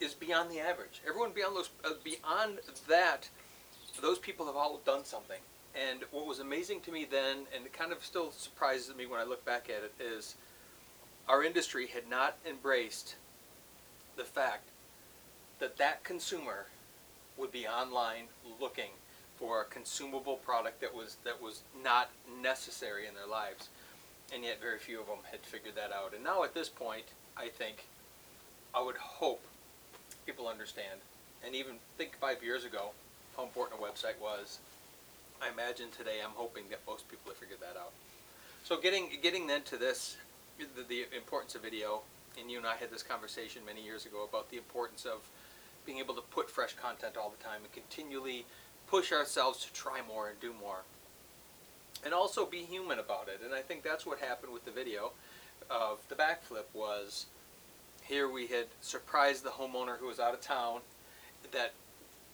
is 0.00 0.14
beyond 0.14 0.50
the 0.50 0.60
average. 0.60 1.02
Everyone 1.06 1.32
beyond 1.32 1.56
those 1.56 1.70
uh, 1.84 1.90
beyond 2.02 2.58
that, 2.88 3.28
those 4.00 4.18
people 4.18 4.46
have 4.46 4.56
all 4.56 4.80
done 4.86 5.04
something. 5.04 5.40
And 5.74 6.00
what 6.10 6.26
was 6.26 6.38
amazing 6.38 6.80
to 6.82 6.92
me 6.92 7.06
then, 7.10 7.46
and 7.54 7.64
it 7.64 7.72
kind 7.72 7.92
of 7.92 8.04
still 8.04 8.30
surprises 8.30 8.94
me 8.94 9.06
when 9.06 9.20
I 9.20 9.24
look 9.24 9.44
back 9.44 9.70
at 9.70 9.82
it, 9.82 9.94
is 9.98 10.34
our 11.28 11.42
industry 11.42 11.86
had 11.86 12.08
not 12.10 12.36
embraced 12.48 13.16
the 14.16 14.24
fact 14.24 14.68
that 15.60 15.78
that 15.78 16.04
consumer 16.04 16.66
would 17.38 17.52
be 17.52 17.66
online 17.66 18.24
looking 18.60 18.90
for 19.38 19.62
a 19.62 19.64
consumable 19.64 20.36
product 20.36 20.80
that 20.80 20.94
was 20.94 21.16
that 21.24 21.40
was 21.40 21.62
not 21.82 22.10
necessary 22.42 23.06
in 23.06 23.14
their 23.14 23.26
lives, 23.26 23.70
and 24.34 24.44
yet 24.44 24.60
very 24.60 24.78
few 24.78 25.00
of 25.00 25.06
them 25.06 25.18
had 25.30 25.40
figured 25.40 25.74
that 25.74 25.92
out. 25.92 26.12
And 26.14 26.22
now 26.22 26.44
at 26.44 26.54
this 26.54 26.68
point, 26.68 27.06
I 27.36 27.48
think 27.48 27.86
I 28.74 28.82
would 28.82 28.96
hope 28.96 29.42
people 30.26 30.46
understand, 30.48 31.00
and 31.44 31.54
even 31.54 31.76
think 31.96 32.16
five 32.20 32.42
years 32.42 32.64
ago 32.64 32.90
how 33.36 33.44
important 33.44 33.80
a 33.80 33.82
website 33.82 34.20
was. 34.20 34.58
I 35.42 35.50
imagine 35.50 35.88
today 35.90 36.20
I'm 36.24 36.34
hoping 36.34 36.64
that 36.70 36.80
most 36.86 37.08
people 37.08 37.30
have 37.30 37.36
figured 37.36 37.58
that 37.60 37.76
out. 37.76 37.90
So 38.62 38.80
getting 38.80 39.08
getting 39.22 39.48
then 39.48 39.62
to 39.62 39.76
this, 39.76 40.16
the, 40.58 40.84
the 40.88 41.16
importance 41.16 41.56
of 41.56 41.62
video, 41.62 42.02
and 42.38 42.48
you 42.48 42.58
and 42.58 42.66
I 42.66 42.76
had 42.76 42.92
this 42.92 43.02
conversation 43.02 43.62
many 43.66 43.82
years 43.82 44.06
ago 44.06 44.26
about 44.28 44.50
the 44.50 44.56
importance 44.56 45.04
of 45.04 45.28
being 45.84 45.98
able 45.98 46.14
to 46.14 46.20
put 46.20 46.48
fresh 46.48 46.74
content 46.74 47.16
all 47.16 47.30
the 47.36 47.42
time 47.42 47.62
and 47.64 47.72
continually 47.72 48.46
push 48.86 49.10
ourselves 49.10 49.64
to 49.64 49.72
try 49.72 50.00
more 50.06 50.28
and 50.28 50.38
do 50.40 50.54
more. 50.60 50.82
And 52.04 52.14
also 52.14 52.46
be 52.46 52.58
human 52.58 53.00
about 53.00 53.28
it. 53.28 53.40
And 53.44 53.52
I 53.52 53.62
think 53.62 53.82
that's 53.82 54.06
what 54.06 54.20
happened 54.20 54.52
with 54.52 54.64
the 54.64 54.70
video 54.70 55.10
of 55.70 55.98
the 56.08 56.14
backflip 56.14 56.64
was 56.72 57.26
here 58.04 58.28
we 58.28 58.46
had 58.46 58.66
surprised 58.80 59.44
the 59.44 59.50
homeowner 59.50 59.98
who 59.98 60.06
was 60.06 60.20
out 60.20 60.34
of 60.34 60.40
town 60.40 60.80
that 61.50 61.72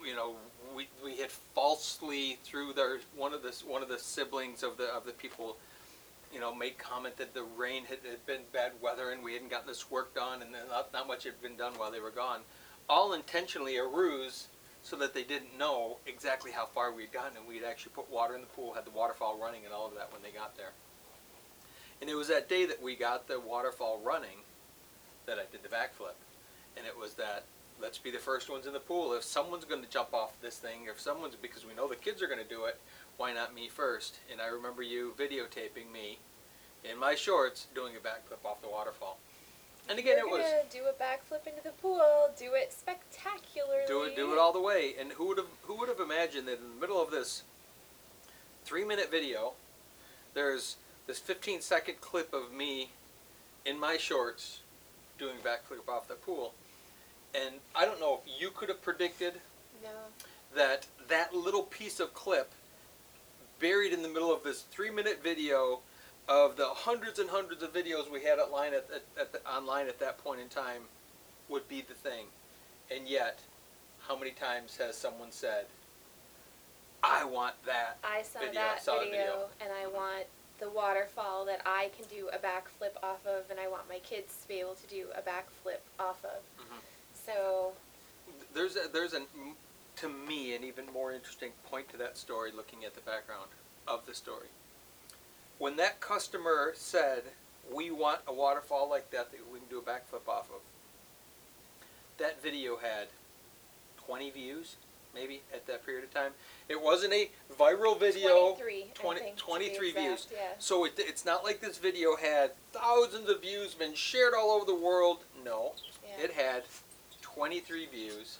you 0.04 0.14
know 0.14 0.36
we, 0.74 0.88
we 1.04 1.16
had 1.18 1.30
falsely 1.30 2.38
through 2.44 2.72
their 2.72 2.98
one 3.16 3.32
of 3.32 3.42
the 3.42 3.52
one 3.66 3.82
of 3.82 3.88
the 3.88 3.98
siblings 3.98 4.62
of 4.62 4.76
the 4.76 4.86
of 4.94 5.04
the 5.04 5.12
people 5.12 5.56
you 6.32 6.40
know 6.40 6.54
made 6.54 6.78
comment 6.78 7.16
that 7.16 7.34
the 7.34 7.42
rain 7.56 7.84
had, 7.84 7.98
had 8.08 8.24
been 8.26 8.40
bad 8.52 8.72
weather 8.82 9.10
and 9.10 9.22
we 9.22 9.32
hadn't 9.32 9.50
gotten 9.50 9.66
this 9.66 9.90
work 9.90 10.14
done 10.14 10.42
and 10.42 10.50
not, 10.68 10.92
not 10.92 11.06
much 11.06 11.24
had 11.24 11.40
been 11.42 11.56
done 11.56 11.72
while 11.74 11.90
they 11.90 12.00
were 12.00 12.10
gone 12.10 12.40
all 12.88 13.12
intentionally 13.12 13.76
a 13.76 13.84
ruse 13.84 14.48
so 14.82 14.96
that 14.96 15.12
they 15.12 15.24
didn't 15.24 15.58
know 15.58 15.96
exactly 16.06 16.52
how 16.52 16.64
far 16.66 16.92
we'd 16.92 17.12
gotten 17.12 17.36
and 17.36 17.46
we'd 17.46 17.64
actually 17.64 17.92
put 17.94 18.10
water 18.10 18.34
in 18.34 18.40
the 18.40 18.46
pool 18.48 18.74
had 18.74 18.84
the 18.84 18.90
waterfall 18.90 19.38
running 19.40 19.64
and 19.64 19.72
all 19.72 19.86
of 19.86 19.94
that 19.94 20.12
when 20.12 20.22
they 20.22 20.30
got 20.30 20.56
there 20.56 20.72
and 22.00 22.08
it 22.08 22.14
was 22.14 22.28
that 22.28 22.48
day 22.48 22.64
that 22.66 22.82
we 22.82 22.94
got 22.94 23.26
the 23.26 23.40
waterfall 23.40 24.00
running 24.04 24.38
that 25.26 25.38
I 25.38 25.44
did 25.50 25.62
the 25.62 25.68
backflip. 25.68 26.16
And 26.76 26.86
it 26.86 26.96
was 26.98 27.14
that 27.14 27.44
let's 27.80 27.98
be 27.98 28.10
the 28.10 28.18
first 28.18 28.50
ones 28.50 28.66
in 28.66 28.72
the 28.72 28.80
pool. 28.80 29.12
If 29.14 29.22
someone's 29.22 29.64
going 29.64 29.82
to 29.82 29.90
jump 29.90 30.12
off 30.12 30.32
this 30.40 30.56
thing, 30.56 30.86
if 30.90 31.00
someone's 31.00 31.34
because 31.36 31.64
we 31.64 31.74
know 31.74 31.88
the 31.88 31.96
kids 31.96 32.22
are 32.22 32.26
going 32.26 32.42
to 32.42 32.48
do 32.48 32.64
it, 32.64 32.80
why 33.16 33.32
not 33.32 33.54
me 33.54 33.68
first? 33.68 34.18
And 34.30 34.40
I 34.40 34.46
remember 34.46 34.82
you 34.82 35.14
videotaping 35.18 35.92
me 35.92 36.18
in 36.88 36.98
my 36.98 37.14
shorts 37.14 37.66
doing 37.74 37.94
a 37.96 37.98
backflip 37.98 38.48
off 38.48 38.62
the 38.62 38.68
waterfall. 38.68 39.18
And 39.88 39.98
again, 39.98 40.16
You're 40.18 40.28
it 40.28 40.42
was 40.42 40.72
do 40.72 40.80
a 40.84 41.02
backflip 41.02 41.46
into 41.46 41.62
the 41.62 41.70
pool. 41.70 42.30
Do 42.38 42.52
it 42.54 42.72
spectacularly. 42.72 43.84
do 43.86 44.02
it 44.02 44.16
do 44.16 44.32
it 44.32 44.38
all 44.38 44.52
the 44.52 44.60
way. 44.60 44.94
And 45.00 45.12
who 45.12 45.28
would 45.28 45.38
have 45.38 45.46
who 45.62 45.78
would 45.78 45.88
have 45.88 46.00
imagined 46.00 46.46
that 46.48 46.58
in 46.58 46.74
the 46.74 46.80
middle 46.80 47.00
of 47.02 47.10
this 47.10 47.42
three 48.64 48.84
minute 48.84 49.10
video, 49.10 49.54
there's 50.34 50.76
this 51.06 51.18
15 51.18 51.62
second 51.62 52.02
clip 52.02 52.34
of 52.34 52.52
me 52.52 52.90
in 53.64 53.80
my 53.80 53.96
shorts 53.96 54.60
doing 55.18 55.36
a 55.42 55.46
backflip 55.46 55.90
off 55.90 56.06
the 56.06 56.14
pool. 56.14 56.52
And 57.34 57.56
I 57.74 57.84
don't 57.84 58.00
know 58.00 58.20
if 58.24 58.40
you 58.40 58.50
could 58.50 58.68
have 58.68 58.82
predicted 58.82 59.34
No. 59.82 59.90
that 60.54 60.86
that 61.08 61.34
little 61.34 61.62
piece 61.62 62.00
of 62.00 62.12
clip 62.14 62.50
buried 63.60 63.92
in 63.92 64.02
the 64.02 64.08
middle 64.08 64.32
of 64.32 64.42
this 64.42 64.62
three 64.70 64.90
minute 64.90 65.22
video 65.22 65.80
of 66.28 66.56
the 66.56 66.66
hundreds 66.66 67.18
and 67.18 67.30
hundreds 67.30 67.62
of 67.62 67.72
videos 67.72 68.10
we 68.10 68.22
had 68.22 68.38
online 68.38 68.74
at, 68.74 68.86
at, 68.94 69.02
at 69.18 69.32
the, 69.32 69.40
online 69.48 69.88
at 69.88 69.98
that 70.00 70.18
point 70.18 70.40
in 70.40 70.48
time 70.48 70.82
would 71.48 71.66
be 71.68 71.80
the 71.80 71.94
thing. 71.94 72.26
And 72.90 73.08
yet, 73.08 73.38
how 74.06 74.16
many 74.18 74.30
times 74.32 74.76
has 74.76 74.96
someone 74.96 75.30
said, 75.30 75.64
I 77.02 77.24
want 77.24 77.54
that? 77.64 77.98
I 78.04 78.22
saw 78.22 78.40
Video, 78.40 78.60
I 78.60 78.64
that 78.64 78.82
saw 78.82 78.98
the 78.98 79.04
video, 79.06 79.20
video. 79.20 79.48
and 79.62 79.70
I 79.72 79.86
want 79.86 80.26
the 80.60 80.68
waterfall 80.68 81.44
that 81.46 81.62
I 81.64 81.90
can 81.96 82.04
do 82.10 82.28
a 82.28 82.38
backflip 82.38 83.02
off 83.02 83.24
of, 83.26 83.50
and 83.50 83.58
I 83.60 83.68
want 83.68 83.88
my 83.88 83.98
kids 84.00 84.36
to 84.42 84.48
be 84.48 84.60
able 84.60 84.74
to 84.74 84.86
do 84.88 85.06
a 85.16 85.22
backflip 85.22 85.80
off 85.98 86.22
of. 86.24 86.42
Mhm. 86.60 86.80
So, 87.28 87.72
There's 88.54 88.76
a, 88.76 88.88
there's 88.92 89.12
an 89.12 89.24
to 89.96 90.08
me 90.08 90.54
an 90.54 90.64
even 90.64 90.86
more 90.92 91.12
interesting 91.12 91.50
point 91.70 91.88
to 91.90 91.96
that 91.98 92.16
story 92.16 92.50
looking 92.54 92.84
at 92.84 92.94
the 92.94 93.00
background 93.02 93.48
of 93.86 94.06
the 94.06 94.14
story. 94.14 94.46
When 95.58 95.76
that 95.76 96.00
customer 96.00 96.72
said, 96.74 97.24
"We 97.70 97.90
want 97.90 98.20
a 98.26 98.32
waterfall 98.32 98.88
like 98.88 99.10
that 99.10 99.30
that 99.32 99.40
we 99.52 99.58
can 99.58 99.68
do 99.68 99.78
a 99.78 99.82
backflip 99.82 100.26
off 100.28 100.48
of," 100.50 100.60
that 102.18 102.40
video 102.42 102.76
had 102.78 103.08
20 104.06 104.30
views, 104.30 104.76
maybe 105.14 105.42
at 105.52 105.66
that 105.66 105.84
period 105.84 106.04
of 106.04 106.14
time. 106.14 106.32
It 106.68 106.80
wasn't 106.80 107.12
a 107.12 107.30
viral 107.58 107.98
video. 107.98 108.54
23, 108.54 108.84
I 108.84 108.86
20 108.94 109.20
think, 109.20 109.36
to 109.36 109.42
be 109.44 109.50
23 109.52 109.90
views. 109.92 110.26
yeah. 110.32 110.38
So 110.58 110.84
it, 110.86 110.92
it's 110.96 111.24
not 111.26 111.44
like 111.44 111.60
this 111.60 111.76
video 111.78 112.16
had 112.16 112.52
thousands 112.72 113.28
of 113.28 113.42
views, 113.42 113.74
been 113.74 113.94
shared 113.94 114.32
all 114.32 114.50
over 114.52 114.64
the 114.64 114.74
world. 114.74 115.18
No, 115.44 115.72
Yeah. 116.06 116.24
it 116.24 116.32
had 116.32 116.62
23 117.38 117.86
views, 117.86 118.38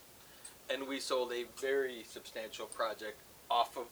and 0.69 0.89
we 0.89 0.99
sold 0.99 1.33
a 1.33 1.45
very 1.61 2.03
substantial 2.11 2.67
project 2.67 3.17
off 3.49 3.77
of 3.77 3.85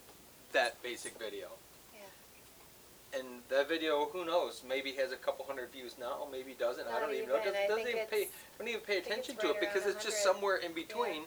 that 0.53 0.83
basic 0.83 1.17
video. 1.17 1.47
Yeah. 1.95 3.21
And 3.21 3.29
that 3.49 3.69
video, 3.69 4.07
who 4.07 4.25
knows? 4.25 4.65
Maybe 4.69 4.91
has 4.95 5.13
a 5.13 5.17
couple 5.17 5.45
hundred 5.45 5.71
views 5.71 5.95
now, 6.01 6.27
maybe 6.33 6.57
doesn't. 6.59 6.89
I 6.89 6.99
don't 6.99 7.15
even 7.15 7.29
know. 7.29 7.37
Doesn't, 7.37 7.69
doesn't 7.69 7.89
even 7.89 8.07
pay. 8.11 8.27
Don't 8.59 8.67
even 8.67 8.81
pay 8.81 8.99
I 8.99 9.01
think 9.01 9.07
it's 9.07 9.29
attention 9.29 9.37
to 9.37 9.51
it 9.51 9.61
because 9.61 9.87
it's 9.87 10.05
just 10.05 10.25
somewhere 10.25 10.57
in 10.57 10.73
between. 10.73 11.23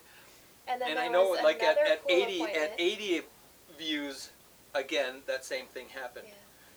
and 0.68 0.82
then 0.82 0.90
And 0.90 1.00
I 1.00 1.08
know, 1.08 1.38
like 1.42 1.64
at, 1.64 1.78
at 1.78 2.06
pool 2.06 2.18
80 2.18 2.42
at 2.42 2.74
80 2.78 3.22
views, 3.78 4.32
again, 4.76 5.22
that 5.26 5.46
same 5.46 5.68
thing 5.68 5.86
happened. 5.88 6.26
Yeah. 6.28 6.34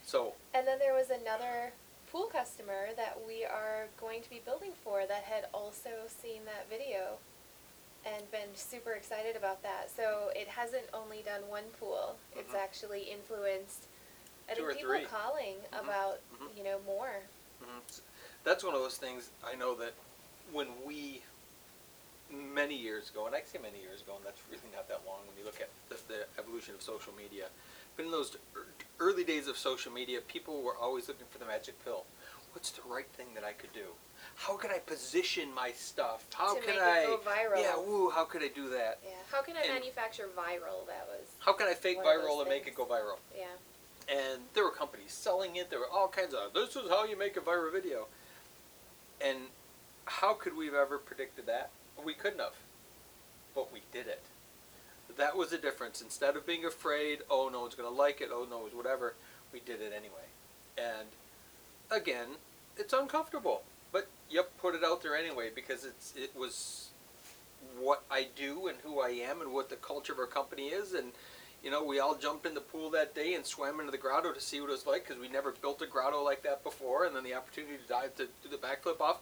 So 0.06 0.34
And 0.54 0.64
then 0.68 0.78
there 0.78 0.94
was 0.94 1.10
another 1.10 1.72
pool 2.12 2.28
customer 2.30 2.88
that 2.94 3.18
we 3.26 3.42
are 3.42 3.86
going 3.98 4.20
to 4.22 4.28
be 4.28 4.40
building 4.44 4.72
for 4.84 5.06
that 5.08 5.24
had 5.24 5.46
also 5.54 5.88
seen 6.06 6.44
that 6.44 6.68
video 6.68 7.16
and 8.04 8.30
been 8.30 8.52
super 8.54 8.92
excited 8.92 9.34
about 9.34 9.62
that. 9.62 9.88
So 9.96 10.30
it 10.36 10.46
hasn't 10.46 10.84
only 10.92 11.22
done 11.24 11.40
one 11.48 11.64
pool, 11.80 12.16
it's 12.36 12.52
Mhm. 12.52 12.58
actually 12.58 13.02
influenced 13.04 13.86
I 14.48 14.54
Two 14.54 14.66
think 14.66 14.78
people 14.80 14.96
three. 14.96 15.06
calling 15.06 15.56
Mhm. 15.72 15.80
about, 15.80 16.18
Mhm. 16.34 16.56
you 16.56 16.64
know, 16.64 16.80
more. 16.80 17.22
Mhm. 17.62 18.02
That's 18.42 18.64
one 18.64 18.74
of 18.74 18.82
those 18.82 18.98
things 18.98 19.30
I 19.44 19.54
know 19.54 19.74
that 19.76 19.94
when 20.50 20.84
we, 20.84 21.22
many 22.28 22.74
years 22.74 23.08
ago, 23.08 23.26
and 23.26 23.36
I 23.36 23.42
say 23.42 23.58
many 23.58 23.78
years 23.80 24.02
ago, 24.02 24.16
and 24.16 24.26
that's 24.26 24.40
really 24.50 24.68
not 24.74 24.88
that 24.88 25.06
long 25.06 25.26
when 25.28 25.38
you 25.38 25.44
look 25.44 25.60
at 25.60 25.70
the, 25.88 25.94
the 26.08 26.26
evolution 26.38 26.74
of 26.74 26.82
social 26.82 27.14
media, 27.14 27.48
but 27.96 28.04
in 28.04 28.10
those 28.10 28.36
early 29.00 29.24
days 29.24 29.48
of 29.48 29.56
social 29.56 29.92
media, 29.92 30.20
people 30.26 30.62
were 30.62 30.76
always 30.76 31.08
looking 31.08 31.26
for 31.30 31.38
the 31.38 31.44
magic 31.44 31.82
pill. 31.84 32.04
What's 32.52 32.70
the 32.70 32.82
right 32.88 33.06
thing 33.16 33.28
that 33.34 33.44
I 33.44 33.52
could 33.52 33.72
do? 33.72 33.86
How 34.36 34.56
could 34.56 34.70
I 34.70 34.78
position 34.78 35.52
my 35.54 35.72
stuff? 35.72 36.24
How 36.34 36.54
To 36.54 36.60
can 36.60 36.70
make 36.70 36.78
it 36.78 36.82
I? 36.82 37.04
go 37.06 37.18
viral. 37.18 37.60
Yeah, 37.60 37.76
woo! 37.76 38.10
How 38.10 38.24
could 38.24 38.42
I 38.42 38.48
do 38.48 38.68
that? 38.70 38.98
Yeah. 39.04 39.10
How 39.30 39.42
can 39.42 39.56
I 39.56 39.60
And- 39.62 39.74
manufacture 39.74 40.28
viral? 40.36 40.86
That 40.86 41.06
was 41.08 41.26
How 41.40 41.52
can 41.52 41.66
I 41.68 41.74
fake 41.74 41.98
One 41.98 42.06
of 42.16 42.22
those 42.22 42.30
viral 42.30 42.40
and 42.40 42.48
make 42.48 42.66
it 42.66 42.74
go 42.74 42.84
viral? 42.86 43.18
yeah. 43.36 43.46
and 44.08 44.42
there 44.54 44.64
were 44.64 44.70
companies 44.72 45.12
selling 45.12 45.54
it. 45.56 45.70
There 45.70 45.78
were 45.78 45.88
all 45.88 46.08
kinds 46.08 46.34
of 46.34 46.52
this 46.52 46.74
is 46.74 46.88
how 46.90 47.04
you 47.04 47.16
make 47.16 47.36
a 47.36 47.40
viral 47.40 47.70
video. 47.72 48.08
And 49.20 49.38
how 50.06 50.34
could 50.34 50.56
we 50.56 50.66
have 50.66 50.74
ever 50.74 50.98
predicted 50.98 51.46
that? 51.46 51.70
We 52.02 52.12
couldn't 52.14 52.40
have, 52.40 52.54
but 53.54 53.72
we 53.72 53.82
did 53.92 54.08
it. 54.08 54.20
That 55.16 55.36
was 55.36 55.50
the 55.50 55.58
difference. 55.58 56.00
Instead 56.00 56.36
of 56.36 56.46
being 56.46 56.64
afraid, 56.64 57.20
oh 57.30 57.48
no 57.52 57.62
one's 57.62 57.74
going 57.74 57.88
to 57.88 57.94
like 57.94 58.20
it, 58.20 58.30
oh 58.32 58.46
no 58.48 58.66
it's 58.66 58.74
whatever, 58.74 59.14
we 59.52 59.60
did 59.60 59.80
it 59.80 59.92
anyway. 59.94 60.28
And 60.78 61.08
again, 61.90 62.36
it's 62.76 62.92
uncomfortable, 62.92 63.62
but 63.92 64.08
yep, 64.30 64.50
put 64.58 64.74
it 64.74 64.82
out 64.84 65.02
there 65.02 65.16
anyway 65.16 65.50
because 65.54 65.84
it's 65.84 66.14
it 66.16 66.32
was 66.36 66.88
what 67.78 68.02
I 68.10 68.26
do 68.34 68.66
and 68.66 68.78
who 68.82 69.00
I 69.00 69.10
am 69.10 69.40
and 69.40 69.52
what 69.52 69.70
the 69.70 69.76
culture 69.76 70.12
of 70.12 70.18
our 70.18 70.26
company 70.26 70.68
is 70.68 70.92
and 70.94 71.12
you 71.62 71.70
know, 71.70 71.84
we 71.84 72.00
all 72.00 72.16
jumped 72.16 72.44
in 72.44 72.54
the 72.54 72.60
pool 72.60 72.90
that 72.90 73.14
day 73.14 73.34
and 73.34 73.46
swam 73.46 73.78
into 73.78 73.92
the 73.92 73.98
grotto 73.98 74.32
to 74.32 74.40
see 74.40 74.60
what 74.60 74.68
it 74.68 74.72
was 74.72 74.86
like 74.86 75.06
because 75.06 75.20
we 75.20 75.28
never 75.28 75.52
built 75.52 75.80
a 75.80 75.86
grotto 75.86 76.22
like 76.22 76.42
that 76.42 76.64
before. 76.64 77.04
And 77.04 77.14
then 77.14 77.22
the 77.22 77.34
opportunity 77.34 77.74
to 77.76 77.88
dive 77.88 78.16
to 78.16 78.26
do 78.42 78.48
the 78.50 78.56
backflip 78.56 79.00
off, 79.00 79.20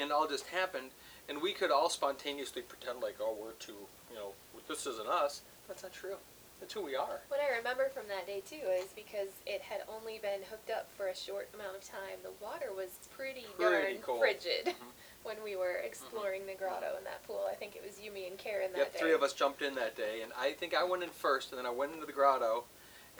and 0.00 0.10
all 0.10 0.26
just 0.26 0.46
happened. 0.46 0.90
And 1.28 1.40
we 1.40 1.52
could 1.52 1.70
all 1.70 1.88
spontaneously 1.88 2.62
pretend 2.62 3.00
like, 3.00 3.16
oh, 3.20 3.36
we're 3.40 3.52
too, 3.52 3.86
you 4.10 4.16
know, 4.16 4.32
this 4.68 4.86
isn't 4.86 5.08
us. 5.08 5.42
That's 5.68 5.82
not 5.82 5.92
true. 5.92 6.16
That's 6.60 6.74
who 6.74 6.82
we 6.82 6.94
are. 6.94 7.20
What 7.28 7.40
I 7.40 7.56
remember 7.56 7.88
from 7.88 8.04
that 8.08 8.26
day 8.26 8.40
too 8.48 8.64
is 8.80 8.86
because 8.94 9.28
it 9.46 9.60
had 9.62 9.80
only 9.92 10.18
been 10.18 10.40
hooked 10.48 10.70
up 10.70 10.88
for 10.96 11.08
a 11.08 11.16
short 11.16 11.48
amount 11.54 11.76
of 11.76 11.82
time, 11.84 12.18
the 12.22 12.30
water 12.44 12.66
was 12.76 12.90
pretty, 13.16 13.46
Pretty 13.58 13.94
darn 13.94 14.02
cold. 14.02 14.20
frigid 14.20 14.66
Mhm. 14.66 14.74
when 15.24 15.42
we 15.42 15.56
were 15.56 15.76
exploring 15.76 16.46
the 16.46 16.54
grotto 16.54 16.96
in 16.98 17.04
that 17.04 17.24
pool. 17.26 17.48
I 17.50 17.54
think 17.54 17.74
it 17.76 17.82
was 17.84 17.96
Yumi 17.96 18.28
and 18.28 18.38
Karen 18.38 18.70
that 18.72 18.78
Yep, 18.78 18.92
day. 18.92 18.98
three 19.00 19.12
of 19.12 19.22
us 19.22 19.32
jumped 19.32 19.62
in 19.62 19.74
that 19.76 19.96
day, 19.96 20.22
and 20.22 20.32
I 20.38 20.52
think 20.52 20.74
I 20.74 20.84
went 20.84 21.02
in 21.02 21.10
first, 21.10 21.50
and 21.50 21.58
then 21.58 21.66
I 21.66 21.70
went 21.70 21.94
into 21.94 22.06
the 22.06 22.12
grotto, 22.12 22.64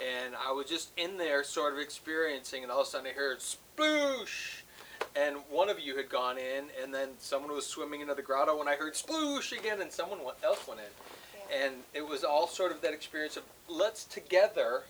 and 0.01 0.35
I 0.37 0.51
was 0.53 0.67
just 0.67 0.91
in 0.97 1.17
there, 1.17 1.43
sort 1.45 1.73
of 1.73 1.79
experiencing, 1.81 2.63
and 2.63 2.71
all 2.73 2.83
of 2.83 2.87
a 2.87 2.91
sudden 2.91 3.07
I 3.09 3.13
heard 3.13 3.39
sploosh, 3.41 4.62
and 5.17 5.37
one 5.51 5.69
of 5.69 5.79
you 5.79 5.97
had 5.97 6.09
gone 6.09 6.39
in, 6.39 6.67
and 6.83 6.93
then 6.95 7.11
someone 7.19 7.53
was 7.53 7.67
swimming 7.67 8.01
into 8.01 8.15
the 8.15 8.23
grotto, 8.23 8.61
and 8.61 8.69
I 8.69 8.77
heard 8.77 8.95
sploosh 8.95 9.57
again, 9.57 9.81
and 9.81 9.91
someone 9.93 10.21
else 10.43 10.67
went 10.67 10.81
in, 10.81 10.87
Yeah. 11.51 11.65
and 11.65 11.85
it 11.95 12.07
was 12.07 12.25
all 12.25 12.47
sort 12.49 12.73
of 12.73 12.81
that 12.83 12.93
experience 12.93 13.37
of 13.37 13.45
let's 13.69 14.05
together 14.05 14.85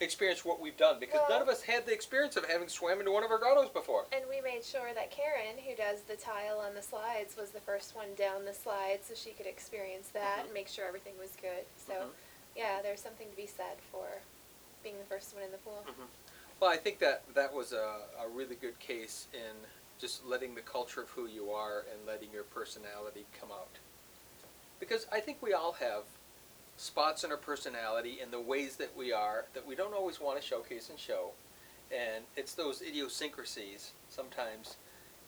experience 0.00 0.46
what 0.46 0.58
we've 0.58 0.78
done, 0.78 0.98
because 0.98 1.20
none 1.28 1.42
of 1.42 1.48
us 1.48 1.60
had 1.62 1.84
the 1.84 1.92
experience 1.92 2.34
of 2.34 2.46
having 2.46 2.68
swam 2.68 3.00
into 3.00 3.12
one 3.12 3.22
of 3.22 3.30
our 3.30 3.36
grottos 3.36 3.68
before. 3.68 4.06
And 4.12 4.26
we 4.30 4.40
made 4.40 4.64
sure 4.64 4.94
that 4.94 5.10
Karen, 5.10 5.58
who 5.58 5.74
does 5.76 6.00
the 6.02 6.16
tile 6.16 6.58
on 6.58 6.74
the 6.74 6.80
slides, 6.80 7.36
was 7.36 7.50
the 7.50 7.60
first 7.60 7.94
one 7.94 8.14
down 8.16 8.46
the 8.46 8.54
slide 8.54 9.00
so 9.04 9.14
she 9.14 9.32
could 9.32 9.44
experience 9.46 10.08
that 10.14 10.38
Mhm. 10.38 10.44
and 10.44 10.54
make 10.54 10.68
sure 10.68 10.86
everything 10.86 11.18
was 11.18 11.32
good. 11.36 11.66
So, 11.86 11.92
Mhm. 11.92 12.10
yeah, 12.56 12.80
there's 12.80 13.02
something 13.02 13.28
to 13.28 13.36
be 13.36 13.46
said 13.46 13.76
for 13.92 14.22
being 14.82 14.98
the 14.98 15.04
first 15.04 15.34
one 15.34 15.42
in 15.42 15.52
the 15.52 15.58
pool. 15.58 15.84
Mhm. 15.86 16.08
Well, 16.60 16.70
I 16.70 16.76
think 16.76 16.98
that 16.98 17.22
that 17.34 17.54
was 17.54 17.72
a, 17.72 17.96
a 18.22 18.28
really 18.28 18.54
good 18.54 18.78
case 18.78 19.28
in 19.32 19.56
just 19.98 20.26
letting 20.26 20.54
the 20.54 20.60
culture 20.60 21.00
of 21.00 21.08
who 21.08 21.26
you 21.26 21.50
are 21.50 21.84
and 21.90 22.06
letting 22.06 22.28
your 22.32 22.42
personality 22.42 23.24
come 23.38 23.50
out. 23.50 23.78
Because 24.78 25.06
I 25.10 25.20
think 25.20 25.38
we 25.40 25.54
all 25.54 25.72
have 25.72 26.02
spots 26.76 27.24
in 27.24 27.30
our 27.30 27.38
personality 27.38 28.18
and 28.22 28.30
the 28.30 28.40
ways 28.40 28.76
that 28.76 28.94
we 28.96 29.10
are 29.10 29.46
that 29.54 29.66
we 29.66 29.74
don't 29.74 29.94
always 29.94 30.20
want 30.20 30.40
to 30.40 30.46
showcase 30.46 30.90
and 30.90 30.98
show. 30.98 31.30
And 31.90 32.24
it's 32.36 32.54
those 32.54 32.82
idiosyncrasies 32.82 33.92
sometimes 34.10 34.76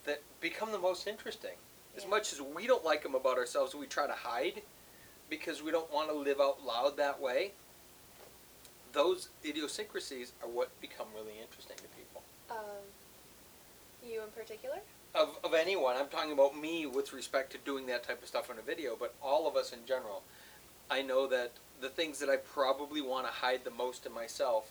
that 0.04 0.20
become 0.40 0.70
the 0.70 0.78
most 0.78 1.06
interesting. 1.06 1.56
As 1.96 2.06
much 2.06 2.32
as 2.34 2.42
we 2.42 2.66
don't 2.66 2.84
like 2.84 3.02
them 3.02 3.14
about 3.14 3.38
ourselves, 3.38 3.74
we 3.74 3.86
try 3.86 4.06
to 4.06 4.12
hide 4.12 4.62
because 5.30 5.62
we 5.62 5.70
don't 5.70 5.92
want 5.92 6.10
to 6.10 6.14
live 6.14 6.40
out 6.40 6.64
loud 6.64 6.98
that 6.98 7.20
way 7.20 7.52
those 8.92 9.28
idiosyncrasies 9.44 10.32
are 10.42 10.48
what 10.48 10.68
become 10.80 11.06
really 11.14 11.38
interesting 11.40 11.76
to 11.76 11.88
people. 11.96 12.22
Um, 12.50 12.82
you 14.06 14.22
in 14.22 14.30
particular? 14.30 14.76
Of, 15.14 15.36
of 15.44 15.54
anyone, 15.54 15.96
I'm 15.96 16.08
talking 16.08 16.32
about 16.32 16.58
me 16.58 16.86
with 16.86 17.12
respect 17.12 17.52
to 17.52 17.58
doing 17.58 17.86
that 17.86 18.02
type 18.02 18.22
of 18.22 18.28
stuff 18.28 18.50
on 18.50 18.58
a 18.58 18.62
video, 18.62 18.96
but 18.98 19.14
all 19.22 19.46
of 19.46 19.56
us 19.56 19.72
in 19.72 19.80
general. 19.86 20.22
I 20.90 21.02
know 21.02 21.26
that 21.28 21.52
the 21.80 21.88
things 21.88 22.18
that 22.20 22.28
I 22.28 22.36
probably 22.36 23.02
want 23.02 23.26
to 23.26 23.32
hide 23.32 23.64
the 23.64 23.70
most 23.70 24.06
in 24.06 24.12
myself 24.12 24.70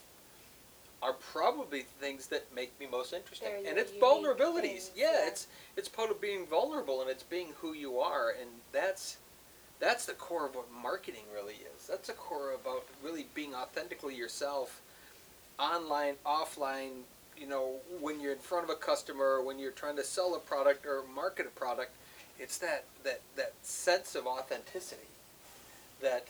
are 1.01 1.13
probably 1.13 1.81
things 1.99 2.27
that 2.27 2.45
make 2.55 2.79
me 2.79 2.87
most 2.89 3.13
interesting. 3.13 3.49
They're 3.63 3.71
and 3.71 3.79
it's 3.79 3.91
vulnerabilities. 3.91 4.61
things, 4.61 4.91
yeah, 4.95 5.11
yeah. 5.13 5.27
it's 5.27 5.47
it's 5.75 5.89
part 5.89 6.11
of 6.11 6.21
being 6.21 6.45
vulnerable 6.45 7.01
and 7.01 7.09
it's 7.09 7.23
being 7.23 7.49
who 7.59 7.73
you 7.73 7.97
are 7.99 8.35
and 8.39 8.49
that's 8.71 9.17
that's 9.81 10.05
the 10.05 10.13
core 10.13 10.45
of 10.45 10.55
what 10.55 10.67
marketing 10.71 11.23
really 11.33 11.55
is. 11.75 11.87
That's 11.87 12.07
the 12.07 12.13
core 12.13 12.53
about 12.53 12.85
really 13.03 13.25
being 13.33 13.53
authentically 13.53 14.15
yourself 14.15 14.79
online, 15.59 16.15
offline, 16.25 17.01
you 17.35 17.47
know, 17.47 17.75
when 17.99 18.21
you're 18.21 18.31
in 18.31 18.37
front 18.37 18.63
of 18.63 18.69
a 18.69 18.75
customer, 18.75 19.41
when 19.41 19.57
you're 19.57 19.71
trying 19.71 19.95
to 19.97 20.03
sell 20.03 20.35
a 20.35 20.39
product 20.39 20.85
or 20.85 21.01
market 21.13 21.47
a 21.47 21.49
product, 21.49 21.91
it's 22.39 22.59
that 22.59 22.85
that 23.03 23.21
that 23.35 23.53
sense 23.63 24.15
of 24.15 24.25
authenticity 24.25 25.01
that 26.01 26.27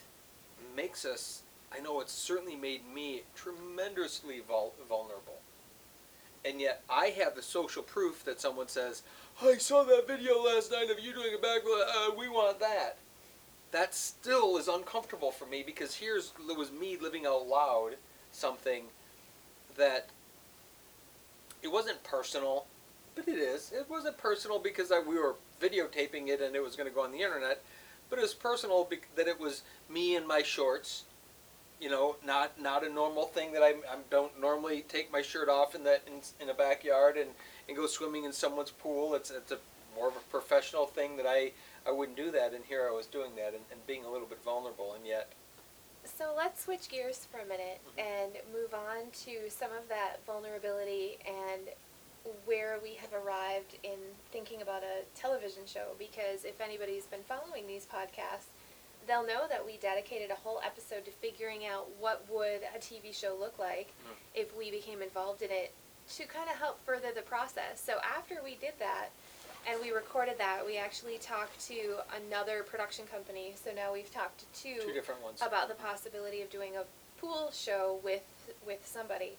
makes 0.75 1.05
us 1.05 1.43
I 1.73 1.79
know 1.79 2.01
it's 2.01 2.11
certainly 2.11 2.55
made 2.55 2.81
me 2.93 3.21
tremendously 3.35 4.41
vul- 4.45 4.73
vulnerable 4.89 5.39
and 6.43 6.59
yet 6.59 6.83
I 6.89 7.07
have 7.07 7.35
the 7.35 7.41
social 7.41 7.83
proof 7.83 8.25
that 8.25 8.41
someone 8.41 8.67
says, 8.67 9.03
"I 9.41 9.57
saw 9.57 9.83
that 9.83 10.07
video 10.07 10.41
last 10.41 10.71
night 10.71 10.89
of 10.89 10.99
you 10.99 11.13
doing 11.13 11.33
a 11.33 11.37
backflip. 11.37 11.87
Uh, 11.87 12.11
we 12.17 12.27
want 12.27 12.59
that." 12.59 12.97
That 13.71 13.95
still 13.95 14.57
is 14.57 14.67
uncomfortable 14.67 15.31
for 15.31 15.45
me 15.45 15.63
because 15.65 15.95
here's 15.95 16.33
it 16.49 16.57
was 16.57 16.71
me 16.71 16.97
living 16.97 17.25
out 17.25 17.47
loud 17.47 17.95
something 18.31 18.83
that 19.77 20.09
it 21.61 21.71
wasn't 21.71 22.03
personal, 22.03 22.65
but 23.15 23.27
it 23.27 23.37
is. 23.37 23.71
It 23.71 23.89
wasn't 23.89 24.17
personal 24.17 24.59
because 24.59 24.91
I, 24.91 24.99
we 24.99 25.15
were 25.15 25.35
videotaping 25.61 26.27
it 26.27 26.41
and 26.41 26.55
it 26.55 26.63
was 26.63 26.75
going 26.75 26.89
to 26.89 26.93
go 26.93 27.03
on 27.03 27.11
the 27.11 27.21
internet, 27.21 27.61
but 28.09 28.19
it 28.19 28.23
was 28.23 28.33
personal 28.33 28.83
bec- 28.83 29.15
that 29.15 29.27
it 29.27 29.39
was 29.39 29.61
me 29.89 30.15
in 30.15 30.27
my 30.27 30.41
shorts 30.41 31.03
you 31.81 31.89
know, 31.89 32.15
not 32.23 32.61
not 32.61 32.85
a 32.85 32.93
normal 32.93 33.25
thing 33.25 33.51
that 33.53 33.63
I, 33.63 33.69
I 33.69 33.97
don't 34.11 34.39
normally 34.39 34.85
take 34.87 35.11
my 35.11 35.23
shirt 35.23 35.49
off 35.49 35.73
in 35.73 35.83
that 35.85 36.03
in, 36.05 36.21
in 36.39 36.49
a 36.49 36.53
backyard 36.53 37.17
and, 37.17 37.31
and 37.67 37.75
go 37.75 37.87
swimming 37.87 38.23
in 38.23 38.31
someone's 38.31 38.69
pool. 38.69 39.15
It's 39.15 39.31
it's 39.31 39.51
a 39.51 39.57
more 39.95 40.07
of 40.07 40.15
a 40.15 40.19
professional 40.29 40.85
thing 40.85 41.17
that 41.17 41.25
I 41.27 41.51
I 41.85 41.91
wouldn't 41.91 42.17
do 42.17 42.31
that, 42.31 42.53
and 42.53 42.63
here 42.65 42.87
I 42.87 42.91
was 42.91 43.07
doing 43.07 43.35
that 43.35 43.53
and, 43.53 43.63
and 43.71 43.85
being 43.87 44.05
a 44.05 44.09
little 44.11 44.27
bit 44.27 44.43
vulnerable, 44.43 44.93
and 44.93 45.05
yet. 45.05 45.31
So 46.03 46.33
let's 46.35 46.63
switch 46.63 46.89
gears 46.89 47.25
for 47.31 47.39
a 47.39 47.45
minute 47.45 47.79
Mhm. 47.97 48.01
and 48.01 48.33
move 48.53 48.73
on 48.73 49.11
to 49.25 49.49
some 49.49 49.71
of 49.71 49.87
that 49.89 50.17
vulnerability 50.25 51.19
and 51.25 51.69
where 52.45 52.79
we 52.83 52.93
have 52.95 53.13
arrived 53.13 53.77
in 53.83 53.97
thinking 54.31 54.61
about 54.61 54.83
a 54.83 55.03
television 55.15 55.65
show. 55.65 55.95
Because 55.97 56.45
if 56.45 56.61
anybody's 56.61 57.05
been 57.07 57.23
following 57.23 57.65
these 57.65 57.85
podcasts, 57.87 58.49
they'll 59.07 59.23
know 59.23 59.47
that 59.47 59.65
we 59.65 59.77
dedicated 59.77 60.29
a 60.29 60.35
whole 60.35 60.61
episode 60.63 61.03
to 61.05 61.11
figuring 61.11 61.65
out 61.65 61.89
what 61.99 62.27
would 62.29 62.61
a 62.75 62.79
TV 62.79 63.11
show 63.11 63.33
look 63.35 63.57
like 63.57 63.87
Mm. 63.87 64.15
if 64.35 64.55
we 64.55 64.69
became 64.69 65.01
involved 65.01 65.41
in 65.41 65.49
it 65.51 65.71
to 66.09 66.25
kind 66.27 66.49
of 66.49 66.57
help 66.57 66.79
further 66.85 67.11
the 67.11 67.21
process. 67.23 67.79
So 67.81 67.99
after 67.99 68.41
we 68.43 68.55
did 68.55 68.77
that 68.79 69.09
and 69.69 69.79
we 69.81 69.91
recorded 69.91 70.37
that, 70.39 70.65
we 70.65 70.77
actually 70.77 71.17
talked 71.19 71.59
to 71.67 71.97
another 72.27 72.63
production 72.63 73.05
company. 73.05 73.53
So 73.63 73.71
now 73.73 73.93
we've 73.93 74.11
talked 74.11 74.39
to 74.39 74.45
two, 74.61 74.81
Two 74.87 74.93
different 74.93 75.21
ones. 75.23 75.41
about 75.41 75.67
the 75.69 75.75
possibility 75.75 76.41
of 76.41 76.49
doing 76.49 76.75
a 76.77 76.83
pool 77.19 77.51
show 77.53 77.99
with 78.03 78.23
with 78.65 78.85
somebody. 78.85 79.33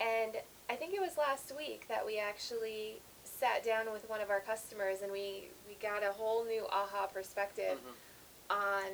And 0.00 0.36
I 0.70 0.76
think 0.76 0.94
it 0.94 1.00
was 1.00 1.16
last 1.18 1.52
week 1.56 1.84
that 1.88 2.04
we 2.06 2.18
actually 2.18 2.96
sat 3.24 3.62
down 3.64 3.92
with 3.92 4.08
one 4.08 4.20
of 4.20 4.30
our 4.30 4.40
customers 4.40 5.02
and 5.02 5.12
we, 5.12 5.48
we 5.68 5.74
got 5.82 6.02
a 6.02 6.12
whole 6.12 6.44
new 6.44 6.64
aha 6.72 7.06
perspective 7.06 7.78
Mhm. 7.78 8.56
on 8.56 8.92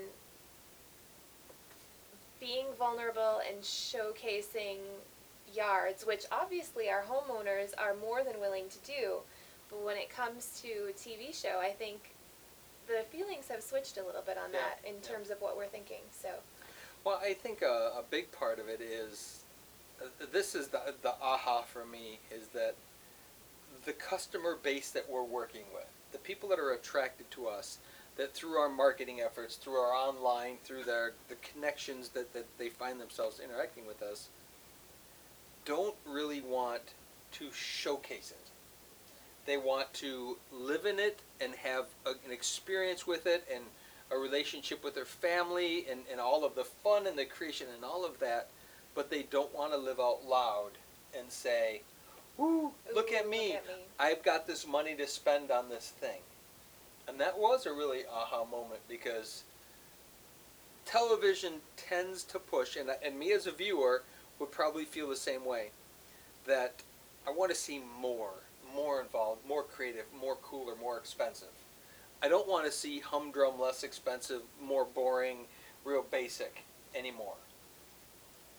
being 2.40 2.66
vulnerable 2.78 3.40
and 3.48 3.62
showcasing 3.62 4.78
yards, 5.54 6.04
which 6.04 6.24
obviously 6.32 6.90
our 6.90 7.02
homeowners 7.02 7.72
are 7.78 7.94
more 7.94 8.22
than 8.24 8.38
willing 8.40 8.68
to 8.68 8.78
do. 8.80 9.20
But 9.70 9.82
when 9.84 9.96
it 9.96 10.08
comes 10.10 10.60
to 10.62 10.68
a 10.88 10.92
TV 10.92 11.34
show, 11.34 11.58
I 11.60 11.70
think 11.70 12.10
the 12.86 13.04
feelings 13.10 13.48
have 13.48 13.62
switched 13.62 13.98
a 13.98 14.04
little 14.04 14.22
bit 14.22 14.38
on 14.38 14.52
Yeah, 14.52 14.60
that 14.60 14.88
in 14.88 14.96
yeah. 14.96 15.08
terms 15.08 15.30
of 15.30 15.40
what 15.40 15.56
we're 15.56 15.66
thinking. 15.66 16.02
So, 16.10 16.28
Well, 17.04 17.20
I 17.22 17.34
think 17.34 17.62
a, 17.62 17.92
a 17.98 18.02
big 18.08 18.30
part 18.32 18.58
of 18.58 18.68
it 18.68 18.80
is 18.80 19.42
uh, 20.00 20.06
this 20.32 20.54
is 20.54 20.68
the 20.68 20.94
the 21.02 21.14
aha 21.22 21.62
for 21.62 21.84
me 21.84 22.18
is 22.30 22.48
that 22.48 22.74
the 23.84 23.92
customer 23.92 24.56
base 24.62 24.90
that 24.90 25.08
we're 25.08 25.22
working 25.22 25.64
with, 25.74 25.86
the 26.12 26.18
people 26.18 26.48
that 26.50 26.58
are 26.58 26.72
attracted 26.72 27.30
to 27.32 27.46
us, 27.48 27.78
that 28.16 28.34
through 28.34 28.56
our 28.56 28.68
marketing 28.68 29.20
efforts, 29.20 29.56
through 29.56 29.74
our 29.76 29.92
online, 29.94 30.56
through 30.64 30.84
their 30.84 31.12
the 31.28 31.36
connections 31.36 32.10
that, 32.10 32.32
that 32.34 32.46
they 32.58 32.68
find 32.68 33.00
themselves 33.00 33.40
interacting 33.40 33.86
with 33.86 34.02
us, 34.02 34.28
don't 35.64 35.94
really 36.06 36.40
want 36.40 36.82
to 37.32 37.50
showcase 37.52 38.30
it. 38.30 38.45
They 39.46 39.56
want 39.56 39.92
to 39.94 40.36
live 40.52 40.86
in 40.86 40.98
it 40.98 41.20
and 41.40 41.54
have 41.54 41.86
a, 42.04 42.10
an 42.10 42.32
experience 42.32 43.06
with 43.06 43.26
it 43.26 43.46
and 43.52 43.64
a 44.10 44.16
relationship 44.16 44.84
with 44.84 44.94
their 44.94 45.04
family 45.04 45.86
and, 45.90 46.00
and 46.10 46.20
all 46.20 46.44
of 46.44 46.54
the 46.54 46.64
fun 46.64 47.06
and 47.06 47.18
the 47.18 47.24
creation 47.24 47.66
and 47.74 47.84
all 47.84 48.04
of 48.04 48.18
that, 48.20 48.48
but 48.94 49.10
they 49.10 49.22
don't 49.22 49.54
want 49.54 49.72
to 49.72 49.78
live 49.78 50.00
out 50.00 50.26
loud 50.26 50.72
and 51.18 51.30
say, 51.30 51.82
Woo, 52.36 52.72
look 52.94 53.10
Ooh, 53.12 53.16
at 53.16 53.28
me. 53.28 53.48
look 53.48 53.56
at 53.56 53.66
me." 53.66 53.82
I've 53.98 54.22
got 54.22 54.46
this 54.46 54.66
money 54.66 54.94
to 54.96 55.06
spend 55.06 55.50
on 55.50 55.68
this 55.68 55.92
thing. 56.00 56.20
And 57.08 57.20
that 57.20 57.38
was 57.38 57.66
a 57.66 57.72
really 57.72 58.02
aha 58.12 58.44
moment 58.44 58.80
because 58.88 59.44
television 60.84 61.54
tends 61.76 62.24
to 62.24 62.38
push, 62.38 62.76
and, 62.76 62.90
and 63.04 63.18
me 63.18 63.32
as 63.32 63.46
a 63.46 63.52
viewer 63.52 64.02
would 64.38 64.50
probably 64.50 64.84
feel 64.84 65.08
the 65.08 65.16
same 65.16 65.44
way, 65.44 65.70
that 66.46 66.74
I 67.26 67.30
want 67.30 67.50
to 67.50 67.56
see 67.56 67.80
more, 68.00 68.30
more 68.76 69.00
involved, 69.00 69.40
more 69.48 69.62
creative, 69.62 70.04
more 70.20 70.36
cooler, 70.36 70.74
more 70.80 70.98
expensive. 70.98 71.48
I 72.22 72.28
don't 72.28 72.46
want 72.46 72.66
to 72.66 72.72
see 72.72 73.00
humdrum, 73.00 73.58
less 73.58 73.82
expensive, 73.82 74.42
more 74.62 74.84
boring, 74.84 75.46
real 75.84 76.04
basic 76.10 76.62
anymore. 76.94 77.34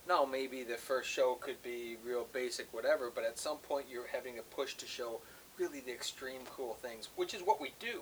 Now, 0.07 0.25
maybe 0.25 0.63
the 0.63 0.75
first 0.75 1.09
show 1.09 1.35
could 1.35 1.61
be 1.61 1.97
real 2.05 2.27
basic, 2.33 2.73
whatever, 2.73 3.11
but 3.13 3.25
at 3.25 3.37
some 3.37 3.57
point 3.57 3.85
you're 3.91 4.07
having 4.11 4.35
to 4.35 4.41
push 4.41 4.73
to 4.75 4.87
show 4.87 5.21
really 5.57 5.81
the 5.81 5.91
extreme 5.91 6.41
cool 6.49 6.75
things, 6.75 7.09
which 7.15 7.33
is 7.33 7.41
what 7.41 7.61
we 7.61 7.73
do. 7.79 8.01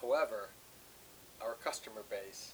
However, 0.00 0.50
our 1.42 1.54
customer 1.54 2.02
base 2.08 2.52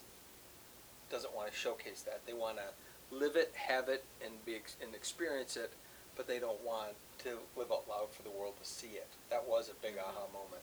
doesn't 1.11 1.35
want 1.35 1.51
to 1.51 1.57
showcase 1.57 2.03
that. 2.03 2.21
They 2.27 2.33
want 2.33 2.57
to 2.57 3.15
live 3.15 3.37
it, 3.37 3.53
have 3.55 3.89
it, 3.89 4.05
and 4.25 4.33
be 4.45 4.61
and 4.83 4.95
experience 4.95 5.57
it, 5.57 5.73
but 6.17 6.27
they 6.27 6.39
don't 6.39 6.65
want 6.65 6.93
to 7.27 7.39
live 7.59 7.71
out 7.71 7.85
loud 7.89 8.11
for 8.11 8.23
the 8.23 8.31
world 8.31 8.55
to 8.63 8.69
see 8.69 8.95
it. 8.95 9.09
That 9.31 9.47
was 9.47 9.69
a 9.69 9.75
big 9.83 9.97
mm-hmm. 9.97 10.09
aha 10.09 10.27
moment 10.33 10.63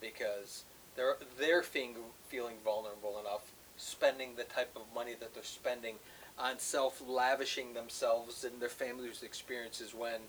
because 0.00 0.64
they're 0.96 1.16
they're 1.38 1.62
feeling 1.62 1.96
feeling 2.28 2.56
vulnerable 2.64 3.18
enough, 3.20 3.52
spending 3.76 4.36
the 4.36 4.44
type 4.44 4.70
of 4.76 4.82
money 4.94 5.14
that 5.20 5.34
they're 5.34 5.42
spending 5.44 5.96
on 6.38 6.58
self 6.58 7.02
lavishing 7.06 7.74
themselves 7.74 8.44
and 8.44 8.60
their 8.60 8.68
families' 8.68 9.22
experiences 9.22 9.94
when 9.94 10.20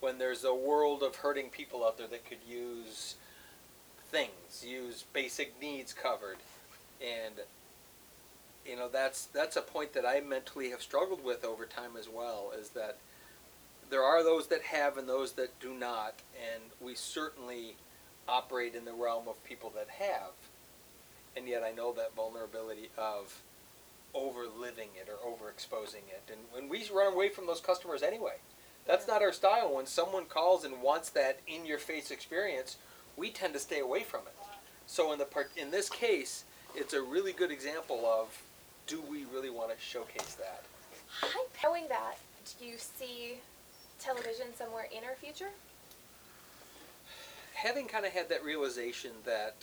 when 0.00 0.18
there's 0.18 0.44
a 0.44 0.54
world 0.54 1.02
of 1.02 1.16
hurting 1.16 1.48
people 1.48 1.84
out 1.84 1.98
there 1.98 2.06
that 2.06 2.24
could 2.24 2.38
use 2.48 3.16
things, 4.10 4.64
use 4.64 5.04
basic 5.12 5.60
needs 5.60 5.92
covered, 5.92 6.38
and 7.00 7.34
you 8.64 8.76
know 8.76 8.88
that's 8.88 9.26
that's 9.26 9.56
a 9.56 9.62
point 9.62 9.92
that 9.94 10.06
I 10.06 10.20
mentally 10.20 10.70
have 10.70 10.82
struggled 10.82 11.24
with 11.24 11.44
over 11.44 11.66
time 11.66 11.92
as 11.98 12.08
well. 12.08 12.52
Is 12.58 12.70
that 12.70 12.98
there 13.90 14.02
are 14.02 14.22
those 14.22 14.46
that 14.48 14.62
have 14.62 14.96
and 14.96 15.08
those 15.08 15.32
that 15.32 15.58
do 15.60 15.74
not, 15.74 16.14
and 16.52 16.62
we 16.80 16.94
certainly 16.94 17.76
operate 18.28 18.74
in 18.74 18.84
the 18.84 18.92
realm 18.92 19.28
of 19.28 19.42
people 19.44 19.72
that 19.74 19.88
have, 19.88 20.32
and 21.36 21.48
yet 21.48 21.62
I 21.62 21.72
know 21.72 21.92
that 21.92 22.14
vulnerability 22.14 22.90
of 22.96 23.42
overliving 24.14 24.90
it 24.96 25.08
or 25.08 25.30
overexposing 25.30 26.08
it, 26.08 26.22
and 26.30 26.40
when 26.52 26.68
we 26.68 26.88
run 26.92 27.12
away 27.12 27.28
from 27.28 27.46
those 27.46 27.60
customers 27.60 28.02
anyway. 28.02 28.36
That's 28.86 29.06
not 29.06 29.20
our 29.20 29.34
style. 29.34 29.74
When 29.74 29.84
someone 29.84 30.24
calls 30.24 30.64
and 30.64 30.80
wants 30.80 31.10
that 31.10 31.40
in-your-face 31.46 32.10
experience, 32.10 32.78
we 33.18 33.28
tend 33.28 33.52
to 33.52 33.60
stay 33.60 33.80
away 33.80 34.02
from 34.02 34.22
it. 34.22 34.34
So 34.86 35.12
in 35.12 35.18
the 35.18 35.26
part, 35.26 35.50
in 35.58 35.70
this 35.70 35.90
case, 35.90 36.44
it's 36.74 36.94
a 36.94 37.02
really 37.02 37.32
good 37.32 37.50
example 37.50 38.06
of 38.06 38.42
do 38.86 39.02
we 39.02 39.26
really 39.26 39.50
want 39.50 39.70
to 39.70 39.76
showcase 39.78 40.34
that? 40.36 40.62
knowing 41.62 41.84
that, 41.88 42.16
do 42.58 42.64
you 42.64 42.76
see 42.78 43.34
television 43.98 44.46
somewhere 44.56 44.86
in 44.96 45.04
our 45.04 45.14
future? 45.14 45.50
Having 47.54 47.86
kind 47.86 48.06
of 48.06 48.12
had 48.12 48.28
that 48.28 48.44
realization 48.44 49.10
that 49.24 49.54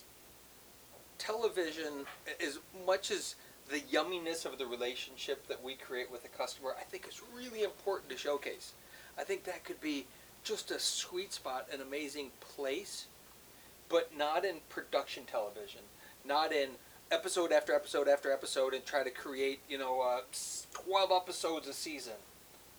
television, 1.18 2.06
as 2.46 2.60
much 2.86 3.12
as 3.12 3.36
the 3.70 3.80
yumminess 3.80 4.46
of 4.46 4.58
the 4.58 4.66
relationship 4.66 5.48
that 5.48 5.64
we 5.64 5.76
create 5.76 6.12
with 6.12 6.24
the 6.24 6.30
customer, 6.30 6.76
I 6.80 6.84
think 6.84 7.08
is 7.08 7.22
really 7.36 7.64
important 7.64 8.10
to 8.12 8.18
showcase. 8.18 8.74
I 9.18 9.24
think 9.24 9.46
that 9.46 9.64
could 9.64 9.82
be 9.82 10.06
just 10.44 10.72
a 10.72 10.80
sweet 10.80 11.34
spot, 11.34 11.68
an 11.74 11.82
amazing 11.82 12.32
place, 12.40 13.06
but 13.90 14.16
not 14.16 14.46
in 14.46 14.56
production 14.70 15.24
television, 15.24 15.82
not 16.28 16.52
in 16.52 16.70
episode 17.12 17.52
after 17.52 17.74
episode 17.74 18.08
after 18.08 18.32
episode 18.32 18.74
and 18.74 18.86
try 18.86 19.04
to 19.04 19.10
create, 19.10 19.60
you 19.70 19.78
know, 19.78 20.02
uh, 20.02 20.22
12 20.74 21.12
episodes 21.12 21.68
a 21.68 21.74
season 21.74 22.14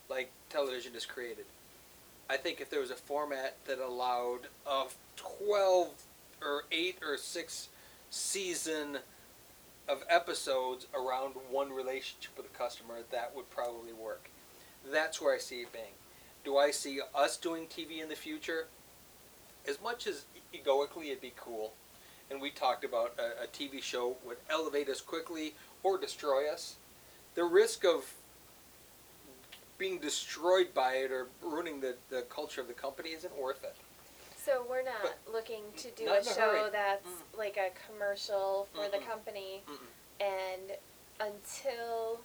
like 0.09 0.31
television 0.50 0.94
is 0.94 1.06
created. 1.06 1.44
I 2.28 2.37
think 2.37 2.61
if 2.61 2.70
there 2.70 2.80
was 2.80 2.90
a 2.90 2.96
format 2.96 3.56
that 3.66 3.78
allowed 3.78 4.48
a 4.66 4.85
12 5.16 5.88
or 6.42 6.64
8 6.72 6.98
or 7.02 7.16
6 7.16 7.68
season 8.11 8.98
of 9.88 10.02
episodes 10.09 10.87
around 10.94 11.35
one 11.50 11.72
relationship 11.72 12.37
with 12.37 12.46
a 12.46 12.59
customer, 12.59 12.96
that 13.11 13.35
would 13.35 13.48
probably 13.50 13.92
work. 13.92 14.30
That's 14.90 15.20
where 15.20 15.35
I 15.35 15.38
see 15.38 15.61
it 15.61 15.72
being. 15.72 15.94
Do 16.44 16.56
I 16.56 16.70
see 16.70 17.00
us 17.14 17.37
doing 17.37 17.66
TV 17.66 18.02
in 18.02 18.09
the 18.09 18.16
future? 18.16 18.66
As 19.68 19.80
much 19.82 20.06
as 20.06 20.24
egoically 20.52 21.09
it'd 21.09 21.20
be 21.20 21.32
cool, 21.37 21.72
and 22.30 22.40
we 22.40 22.50
talked 22.50 22.85
about 22.85 23.14
a, 23.18 23.44
a 23.44 23.46
TV 23.46 23.82
show 23.82 24.16
would 24.24 24.38
elevate 24.50 24.88
us 24.88 25.00
quickly 25.00 25.54
or 25.82 25.98
destroy 25.98 26.50
us, 26.50 26.76
the 27.35 27.44
risk 27.44 27.85
of 27.85 28.14
being 29.79 29.99
destroyed 29.99 30.73
by 30.75 30.95
it 30.95 31.11
or 31.11 31.29
ruining 31.43 31.81
the, 31.81 31.97
the 32.09 32.23
culture 32.23 32.61
of 32.61 32.69
the 32.69 32.75
company 32.75 33.11
isn't 33.11 33.37
worth 33.37 33.62
it. 33.65 33.77
So 34.37 34.65
we're 34.69 34.83
not 34.85 35.03
But 35.03 35.19
looking 35.33 35.62
to 35.77 35.91
do 35.91 36.09
a 36.09 36.19
a 36.19 36.25
show 36.25 36.33
hurry. 36.41 36.71
that's 36.71 37.07
Mm. 37.09 37.39
like 37.39 37.57
a 37.57 37.71
commercial 37.87 38.69
for 38.73 38.89
the 38.89 38.99
Mm-mm. 38.99 39.07
company, 39.07 39.62
Mm-mm. 39.69 40.25
and 40.25 40.73
until 41.21 42.21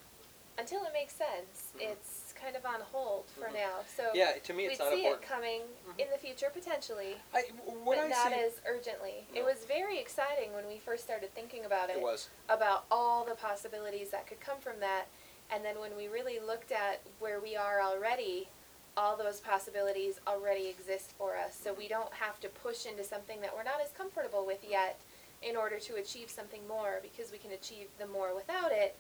until 0.58 0.84
it 0.84 0.92
makes 0.94 1.16
sense, 1.16 1.72
Mhm. 1.76 1.92
it's 1.92 2.34
kind 2.34 2.56
of 2.58 2.66
on 2.66 2.82
hold 2.82 3.26
for 3.32 3.46
Mhm. 3.48 3.54
now. 3.54 3.80
So 3.96 4.12
Yeah, 4.14 4.34
to 4.34 4.54
me, 4.54 4.66
it's 4.68 4.80
we'd 4.80 4.90
see 4.90 5.06
important. 5.06 5.24
it 5.24 5.28
coming 5.28 5.62
Mhm. 5.88 6.00
in 6.00 6.10
the 6.12 6.18
future 6.18 6.50
potentially, 6.52 7.20
I, 7.34 7.50
but 7.86 7.98
I 7.98 8.08
not 8.10 8.28
see, 8.34 8.40
as 8.40 8.60
urgently. 8.66 9.26
It 9.34 9.44
was 9.44 9.64
very 9.66 9.98
exciting 9.98 10.54
when 10.54 10.68
we 10.68 10.78
first 10.78 11.04
started 11.06 11.34
thinking 11.34 11.64
about 11.66 11.90
it. 11.90 11.96
it 11.96 12.02
was. 12.02 12.30
about 12.50 12.86
all 12.92 13.24
the 13.24 13.34
possibilities 13.34 14.12
that 14.12 14.28
could 14.28 14.42
come 14.42 14.60
from 14.60 14.82
that. 14.82 15.08
And 15.54 15.66
then 15.66 15.80
when 15.80 15.96
we 15.98 16.08
really 16.08 16.40
looked 16.40 16.72
at 16.72 17.02
where 17.20 17.40
we 17.40 17.56
are 17.56 17.82
already, 17.82 18.48
all 18.96 19.18
those 19.18 19.40
possibilities 19.40 20.20
already 20.28 20.68
exist 20.68 21.12
for 21.18 21.36
us. 21.38 21.58
So 21.62 21.74
we 21.74 21.88
don't 21.88 22.14
have 22.14 22.40
to 22.42 22.50
push 22.50 22.86
into 22.86 23.04
something 23.04 23.42
that 23.42 23.56
we're 23.56 23.64
not 23.64 23.82
as 23.84 23.92
comfortable 23.92 24.46
with 24.46 24.64
yet 24.68 25.00
in 25.42 25.56
order 25.56 25.80
to 25.80 25.96
achieve 25.96 26.30
something 26.30 26.62
more 26.68 27.00
because 27.02 27.32
we 27.32 27.38
can 27.38 27.52
achieve 27.52 27.88
the 28.00 28.08
more 28.08 28.36
without 28.36 28.72
it. 28.72 28.96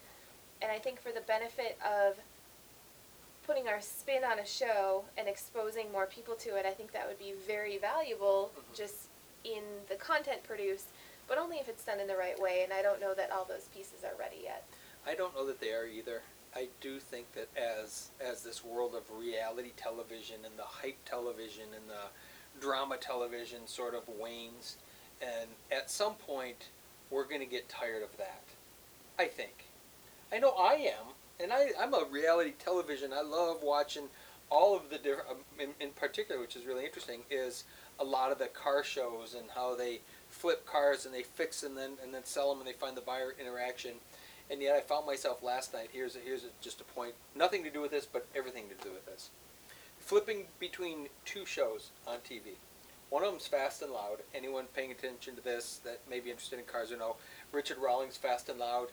And 0.61 0.71
I 0.71 0.77
think 0.77 1.01
for 1.01 1.11
the 1.11 1.21
benefit 1.21 1.77
of 1.85 2.15
putting 3.45 3.67
our 3.67 3.81
spin 3.81 4.23
on 4.23 4.39
a 4.39 4.45
show 4.45 5.03
and 5.17 5.27
exposing 5.27 5.91
more 5.91 6.05
people 6.05 6.35
to 6.35 6.55
it, 6.55 6.65
I 6.65 6.71
think 6.71 6.91
that 6.91 7.07
would 7.07 7.19
be 7.19 7.33
very 7.47 7.77
valuable 7.77 8.51
just 8.75 9.07
in 9.43 9.61
the 9.89 9.95
content 9.95 10.43
produced, 10.43 10.87
but 11.27 11.37
only 11.37 11.57
if 11.57 11.67
it's 11.67 11.83
done 11.83 11.99
in 11.99 12.07
the 12.07 12.15
right 12.15 12.39
way. 12.39 12.61
And 12.63 12.71
I 12.71 12.81
don't 12.81 13.01
know 13.01 13.13
that 13.13 13.31
all 13.31 13.45
those 13.45 13.67
pieces 13.73 14.03
are 14.03 14.17
ready 14.19 14.41
yet. 14.43 14.65
I 15.07 15.15
don't 15.15 15.35
know 15.35 15.45
that 15.47 15.59
they 15.59 15.73
are 15.73 15.85
either. 15.85 16.21
I 16.55 16.67
do 16.81 16.99
think 16.99 17.31
that 17.33 17.49
as 17.55 18.09
as 18.19 18.43
this 18.43 18.63
world 18.63 18.93
of 18.95 19.03
reality 19.17 19.71
television 19.77 20.37
and 20.45 20.57
the 20.57 20.63
hype 20.63 20.97
television 21.05 21.65
and 21.75 21.89
the 21.89 22.61
drama 22.61 22.97
television 22.97 23.67
sort 23.67 23.95
of 23.95 24.03
wanes, 24.19 24.77
and 25.21 25.49
at 25.71 25.89
some 25.89 26.15
point 26.15 26.69
we're 27.09 27.25
going 27.25 27.41
to 27.41 27.45
get 27.45 27.69
tired 27.69 28.03
of 28.03 28.17
that. 28.17 28.43
I 29.17 29.25
think. 29.25 29.65
I 30.33 30.39
know 30.39 30.51
I 30.51 30.73
am, 30.73 31.13
and 31.39 31.53
I 31.53 31.71
I'm 31.79 31.93
a 31.93 32.05
reality 32.09 32.53
television. 32.59 33.11
I 33.13 33.21
love 33.21 33.63
watching 33.63 34.03
all 34.49 34.75
of 34.75 34.89
the 34.89 34.97
different. 34.97 35.29
um, 35.29 35.37
In, 35.59 35.69
in 35.79 35.93
particular, 35.93 36.41
which 36.41 36.55
is 36.55 36.65
really 36.65 36.85
interesting, 36.85 37.21
is 37.29 37.63
a 37.99 38.03
lot 38.03 38.31
of 38.31 38.39
the 38.39 38.47
car 38.47 38.83
shows 38.83 39.35
and 39.35 39.45
how 39.55 39.75
they 39.75 40.01
flip 40.29 40.65
cars 40.65 41.05
and 41.05 41.13
they 41.13 41.23
fix 41.23 41.61
them 41.61 41.77
and 41.77 41.77
then 41.77 41.91
and 42.03 42.13
then 42.13 42.25
sell 42.25 42.49
them 42.49 42.59
and 42.59 42.67
they 42.67 42.77
find 42.77 42.97
the 42.97 43.01
buyer 43.01 43.33
interaction 43.39 43.91
and 44.51 44.61
yet 44.61 44.75
I 44.75 44.81
found 44.81 45.05
myself 45.05 45.41
last 45.41 45.73
night. 45.73 45.89
Here's 45.93 46.15
a, 46.15 46.19
here's 46.19 46.43
a, 46.43 46.49
just 46.61 46.81
a 46.81 46.83
point, 46.83 47.13
nothing 47.35 47.63
to 47.63 47.69
do 47.69 47.81
with 47.81 47.91
this, 47.91 48.05
but 48.05 48.27
everything 48.35 48.65
to 48.67 48.83
do 48.83 48.91
with 48.91 49.05
this. 49.05 49.29
Flipping 49.99 50.45
between 50.59 51.07
two 51.25 51.45
shows 51.45 51.91
on 52.05 52.17
TV. 52.17 52.55
One 53.09 53.23
of 53.23 53.31
them's 53.31 53.47
Fast 53.47 53.81
and 53.81 53.91
Loud. 53.91 54.19
Anyone 54.33 54.65
paying 54.75 54.91
attention 54.91 55.35
to 55.35 55.41
this 55.41 55.79
that 55.83 55.99
may 56.09 56.19
be 56.19 56.31
interested 56.31 56.59
in 56.59 56.65
cars 56.65 56.91
or 56.91 56.97
know, 56.97 57.15
Richard 57.51 57.77
Rawlings, 57.77 58.17
Fast 58.17 58.49
and 58.49 58.59
Loud. 58.59 58.87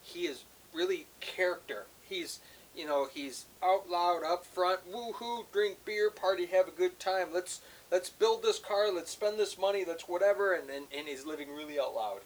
He 0.00 0.26
is 0.26 0.44
really 0.72 1.06
character. 1.20 1.86
He's 2.02 2.40
you 2.76 2.86
know 2.86 3.08
he's 3.12 3.46
out 3.62 3.88
loud, 3.88 4.22
up 4.24 4.44
front, 4.44 4.80
woohoo, 4.90 5.44
drink 5.52 5.84
beer, 5.84 6.10
party, 6.10 6.46
have 6.46 6.68
a 6.68 6.72
good 6.72 6.98
time. 6.98 7.28
Let's 7.32 7.60
let's 7.90 8.10
build 8.10 8.42
this 8.42 8.58
car, 8.58 8.92
let's 8.92 9.10
spend 9.10 9.38
this 9.38 9.58
money, 9.58 9.84
let's 9.86 10.08
whatever, 10.08 10.54
and 10.54 10.70
and, 10.70 10.86
and 10.96 11.08
he's 11.08 11.26
living 11.26 11.54
really 11.54 11.78
out 11.78 11.94
loud. 11.94 12.20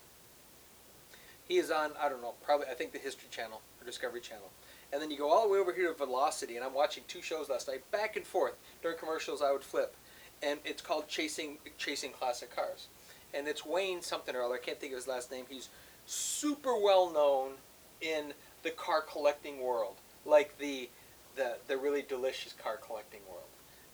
He 1.48 1.56
is 1.56 1.70
on, 1.70 1.92
I 2.00 2.08
don't 2.08 2.20
know, 2.20 2.34
probably, 2.42 2.66
I 2.70 2.74
think 2.74 2.92
the 2.92 2.98
History 2.98 3.28
Channel 3.30 3.62
or 3.80 3.86
Discovery 3.86 4.20
Channel. 4.20 4.50
And 4.92 5.02
then 5.02 5.10
you 5.10 5.18
go 5.18 5.30
all 5.30 5.46
the 5.46 5.52
way 5.52 5.58
over 5.58 5.72
here 5.72 5.88
to 5.88 5.94
Velocity, 5.94 6.56
and 6.56 6.64
I'm 6.64 6.74
watching 6.74 7.04
two 7.08 7.22
shows 7.22 7.48
last 7.48 7.68
night, 7.68 7.90
back 7.90 8.16
and 8.16 8.26
forth. 8.26 8.54
During 8.82 8.98
commercials, 8.98 9.42
I 9.42 9.52
would 9.52 9.64
flip. 9.64 9.96
And 10.42 10.60
it's 10.64 10.82
called 10.82 11.08
Chasing 11.08 11.58
Chasing 11.78 12.12
Classic 12.12 12.54
Cars. 12.54 12.86
And 13.34 13.48
it's 13.48 13.66
Wayne 13.66 14.02
something 14.02 14.34
or 14.36 14.42
other, 14.42 14.54
I 14.54 14.58
can't 14.58 14.78
think 14.78 14.92
of 14.92 14.98
his 14.98 15.08
last 15.08 15.30
name. 15.30 15.44
He's 15.48 15.68
super 16.06 16.78
well 16.78 17.12
known 17.12 17.52
in 18.00 18.32
the 18.62 18.70
car 18.70 19.02
collecting 19.02 19.60
world. 19.60 19.96
Like 20.24 20.56
the, 20.58 20.88
the, 21.36 21.56
the 21.66 21.76
really 21.76 22.02
delicious 22.02 22.52
car 22.52 22.76
collecting 22.76 23.20
world. 23.28 23.48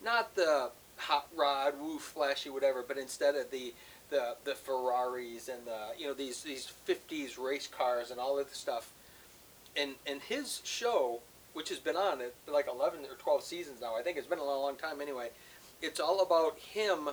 Not 0.05 0.35
the 0.35 0.71
hot 0.97 1.29
rod, 1.35 1.75
woo, 1.81 1.99
flashy, 1.99 2.51
whatever, 2.51 2.85
but 2.87 2.99
instead 2.99 3.35
of 3.35 3.51
the 3.51 3.75
the 4.11 4.37
the 4.45 4.55
Ferraris 4.55 5.49
and 5.49 5.67
the 5.67 5.99
you 5.99 6.07
know 6.07 6.15
these 6.15 6.43
these 6.43 6.73
50s 6.89 7.39
race 7.39 7.67
cars 7.67 8.11
and 8.11 8.21
all 8.21 8.39
of 8.39 8.49
the 8.49 8.55
stuff. 8.55 8.93
And 9.77 9.95
and 10.07 10.21
his 10.21 10.61
show, 10.65 11.21
which 11.53 11.69
has 11.69 11.79
been 11.79 11.97
on 11.97 12.21
it 12.21 12.35
like 12.47 12.67
11 12.69 13.01
or 13.01 13.17
12 13.19 13.43
seasons 13.43 13.81
now, 13.81 13.97
I 13.97 14.03
think 14.03 14.17
it's 14.17 14.27
been 14.27 14.39
a 14.39 14.45
long, 14.45 14.63
long 14.63 14.77
time 14.77 15.01
anyway. 15.01 15.31
It's 15.83 16.01
all 16.01 16.23
about 16.23 16.59
him 16.59 17.11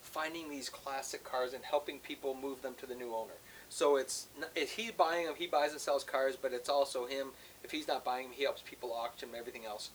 finding 0.00 0.50
these 0.50 0.68
classic 0.68 1.24
cars 1.24 1.52
and 1.52 1.64
helping 1.64 1.98
people 1.98 2.34
move 2.34 2.62
them 2.62 2.74
to 2.80 2.86
the 2.86 2.94
new 2.94 3.14
owner. 3.14 3.34
So 3.68 3.96
it's 3.96 4.26
if 4.54 4.72
he's 4.72 4.92
buying 4.92 5.26
them, 5.26 5.34
he 5.36 5.46
buys 5.46 5.72
and 5.72 5.80
sells 5.80 6.04
cars, 6.04 6.36
but 6.40 6.52
it's 6.52 6.68
also 6.68 7.06
him. 7.06 7.28
If 7.64 7.70
he's 7.70 7.88
not 7.88 8.04
buying 8.04 8.28
them, 8.28 8.34
he 8.36 8.44
helps 8.44 8.62
people 8.62 8.92
auction 8.92 9.30
everything 9.36 9.64
else. 9.64 9.90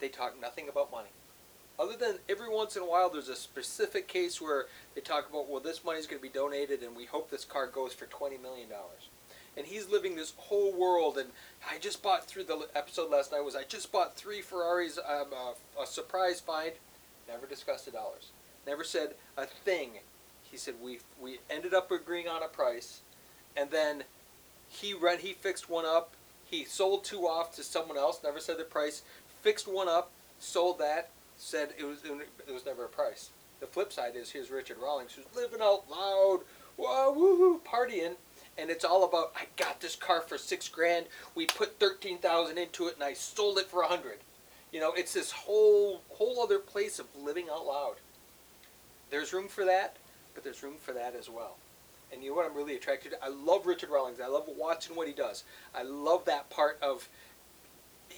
They 0.00 0.08
talk 0.08 0.40
nothing 0.40 0.68
about 0.68 0.92
money. 0.92 1.08
Other 1.78 1.96
than 1.96 2.18
every 2.28 2.48
once 2.48 2.76
in 2.76 2.82
a 2.82 2.86
while, 2.86 3.08
there's 3.08 3.28
a 3.28 3.36
specific 3.36 4.08
case 4.08 4.40
where 4.40 4.66
they 4.94 5.00
talk 5.00 5.30
about, 5.30 5.48
well, 5.48 5.60
this 5.60 5.84
money 5.84 6.00
is 6.00 6.06
going 6.06 6.18
to 6.18 6.22
be 6.22 6.28
donated, 6.28 6.82
and 6.82 6.96
we 6.96 7.04
hope 7.04 7.30
this 7.30 7.44
car 7.44 7.68
goes 7.68 7.92
for 7.92 8.06
twenty 8.06 8.36
million 8.36 8.68
dollars. 8.68 9.08
And 9.56 9.66
he's 9.66 9.88
living 9.88 10.16
this 10.16 10.34
whole 10.36 10.72
world. 10.72 11.18
And 11.18 11.30
I 11.68 11.78
just 11.78 12.02
bought 12.02 12.26
through 12.26 12.44
the 12.44 12.68
episode 12.74 13.10
last 13.10 13.32
night 13.32 13.44
was 13.44 13.56
I 13.56 13.64
just 13.64 13.90
bought 13.90 14.16
three 14.16 14.40
Ferraris, 14.40 14.98
um, 14.98 15.26
uh, 15.32 15.82
a 15.82 15.86
surprise 15.86 16.40
find. 16.40 16.72
Never 17.28 17.46
discussed 17.46 17.84
the 17.84 17.90
dollars. 17.90 18.30
Never 18.66 18.84
said 18.84 19.14
a 19.36 19.46
thing. 19.46 19.90
He 20.42 20.56
said 20.56 20.74
we 20.82 20.98
we 21.20 21.38
ended 21.50 21.74
up 21.74 21.90
agreeing 21.90 22.28
on 22.28 22.42
a 22.42 22.48
price, 22.48 23.02
and 23.56 23.70
then 23.70 24.04
he 24.68 24.94
rent 24.94 25.20
he 25.20 25.32
fixed 25.32 25.70
one 25.70 25.84
up. 25.84 26.14
He 26.44 26.64
sold 26.64 27.04
two 27.04 27.22
off 27.26 27.54
to 27.56 27.62
someone 27.62 27.98
else. 27.98 28.20
Never 28.24 28.40
said 28.40 28.58
the 28.58 28.64
price. 28.64 29.02
Fixed 29.42 29.68
one 29.68 29.88
up, 29.88 30.10
sold 30.38 30.78
that. 30.78 31.10
Said 31.38 31.70
it 31.78 31.84
was 31.84 32.02
it 32.04 32.52
was 32.52 32.66
never 32.66 32.84
a 32.84 32.88
price. 32.88 33.30
The 33.60 33.66
flip 33.66 33.92
side 33.92 34.16
is 34.16 34.30
here's 34.30 34.50
Richard 34.50 34.78
Rawlings 34.82 35.12
who's 35.12 35.24
living 35.34 35.60
out 35.62 35.88
loud, 35.88 36.40
wow, 36.76 37.14
woohoo, 37.16 37.60
partying, 37.62 38.16
and 38.58 38.70
it's 38.70 38.84
all 38.84 39.04
about 39.04 39.32
I 39.36 39.44
got 39.56 39.80
this 39.80 39.94
car 39.94 40.20
for 40.20 40.36
six 40.36 40.68
grand. 40.68 41.06
We 41.36 41.46
put 41.46 41.78
thirteen 41.78 42.18
thousand 42.18 42.58
into 42.58 42.88
it, 42.88 42.94
and 42.94 43.04
I 43.04 43.12
sold 43.12 43.58
it 43.58 43.66
for 43.66 43.82
a 43.82 43.86
hundred. 43.86 44.18
You 44.72 44.80
know, 44.80 44.92
it's 44.92 45.14
this 45.14 45.30
whole 45.30 46.02
whole 46.10 46.42
other 46.42 46.58
place 46.58 46.98
of 46.98 47.06
living 47.16 47.46
out 47.50 47.66
loud. 47.66 47.96
There's 49.10 49.32
room 49.32 49.48
for 49.48 49.64
that, 49.64 49.96
but 50.34 50.42
there's 50.44 50.62
room 50.62 50.74
for 50.80 50.92
that 50.92 51.14
as 51.14 51.30
well. 51.30 51.56
And 52.12 52.22
you 52.22 52.30
know 52.30 52.36
what 52.36 52.46
I'm 52.46 52.56
really 52.56 52.74
attracted 52.74 53.12
to? 53.12 53.24
I 53.24 53.28
love 53.28 53.66
Richard 53.66 53.90
Rawlings. 53.90 54.20
I 54.20 54.26
love 54.26 54.48
watching 54.56 54.96
what 54.96 55.06
he 55.06 55.12
does. 55.12 55.44
I 55.74 55.82
love 55.82 56.24
that 56.24 56.50
part 56.50 56.78
of 56.82 57.08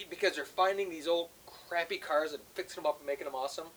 because 0.08 0.36
they're 0.36 0.44
finding 0.44 0.88
these 0.88 1.08
old 1.08 1.28
crappy 1.70 1.98
cars 1.98 2.32
and 2.32 2.42
fixing 2.54 2.82
them 2.82 2.90
up 2.90 2.98
and 2.98 3.06
making 3.06 3.26
them 3.26 3.34
awesome. 3.34 3.68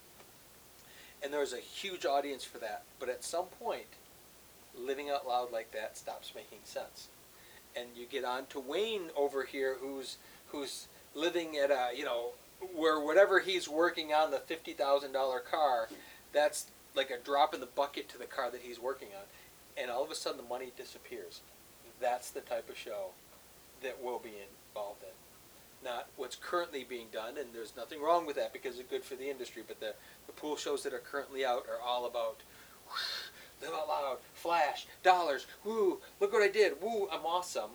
And 1.24 1.32
there's 1.32 1.54
a 1.54 1.60
huge 1.60 2.06
audience 2.06 2.44
for 2.44 2.58
that. 2.58 2.84
But 3.00 3.08
at 3.08 3.24
some 3.24 3.46
point, 3.46 3.86
living 4.76 5.12
out 5.12 5.28
loud 5.28 5.52
like 5.52 5.72
that 5.72 5.96
stops 5.96 6.34
making 6.36 6.60
sense. 6.64 7.08
And 7.76 7.88
you 7.96 8.08
get 8.08 8.26
on 8.26 8.48
to 8.48 8.60
Wayne 8.60 9.10
over 9.16 9.44
here, 9.44 9.78
who's 9.80 10.18
who's 10.48 10.88
living 11.16 11.56
at 11.58 11.70
a 11.70 11.92
you 11.96 12.04
know 12.04 12.32
where 12.76 13.00
whatever 13.00 13.40
he's 13.40 13.70
working 13.70 14.12
on 14.12 14.32
the 14.32 14.40
fifty 14.40 14.74
thousand 14.74 15.12
dollar 15.12 15.40
car, 15.40 15.88
that's 16.34 16.68
like 16.96 17.10
a 17.10 17.18
drop 17.18 17.54
in 17.54 17.60
the 17.60 17.66
bucket 17.68 18.10
to 18.10 18.18
the 18.18 18.26
car 18.26 18.52
that 18.52 18.62
he's 18.62 18.80
working 18.80 19.10
on, 19.16 19.24
and 19.82 19.90
all 19.90 20.04
of 20.04 20.12
a 20.12 20.16
sudden 20.16 20.38
the 20.38 20.48
money 20.48 20.72
disappears. 20.78 21.42
That's 22.00 22.30
the 22.30 22.42
type 22.42 22.70
of 22.70 22.78
show 22.78 23.12
that 23.82 23.98
we'll 24.02 24.20
be 24.20 24.34
involved 24.76 25.02
in 25.04 25.23
not 25.84 26.08
what's 26.16 26.36
currently 26.36 26.86
being 26.88 27.08
done, 27.12 27.38
and 27.38 27.48
there's 27.54 27.76
nothing 27.76 28.02
wrong 28.02 28.26
with 28.26 28.36
that 28.36 28.54
because 28.54 28.80
it's 28.80 28.90
good 28.90 29.04
for 29.04 29.16
the 29.16 29.30
industry. 29.30 29.64
But 29.68 29.80
the, 29.80 29.94
the 30.28 30.34
pool 30.34 30.56
shows 30.56 30.84
that 30.84 30.94
are 30.94 31.00
currently 31.00 31.46
out 31.46 31.66
are 31.70 31.82
all 31.86 32.06
about 32.06 32.38
whoosh, 32.88 33.32
live 33.62 33.72
out 33.74 33.88
loud, 33.88 34.18
flash, 34.34 34.88
dollars, 35.04 35.46
woo, 35.64 36.00
look 36.20 36.34
what 36.34 36.44
I 36.44 36.50
did, 36.50 36.82
woo, 36.82 37.08
I'm 37.12 37.26
awesome. 37.26 37.72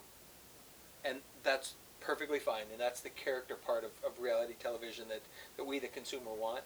And 1.05 1.19
that's 1.43 1.75
perfectly 2.01 2.39
fine, 2.39 2.65
and 2.73 2.81
that's 2.81 3.01
the 3.01 3.11
character 3.11 3.55
part 3.55 3.85
of, 3.85 3.91
of 4.05 4.21
reality 4.21 4.55
television 4.59 5.05
that, 5.09 5.23
that 5.57 5.67
we, 5.67 5.79
the 5.79 5.89
consumer, 5.89 6.33
want. 6.39 6.65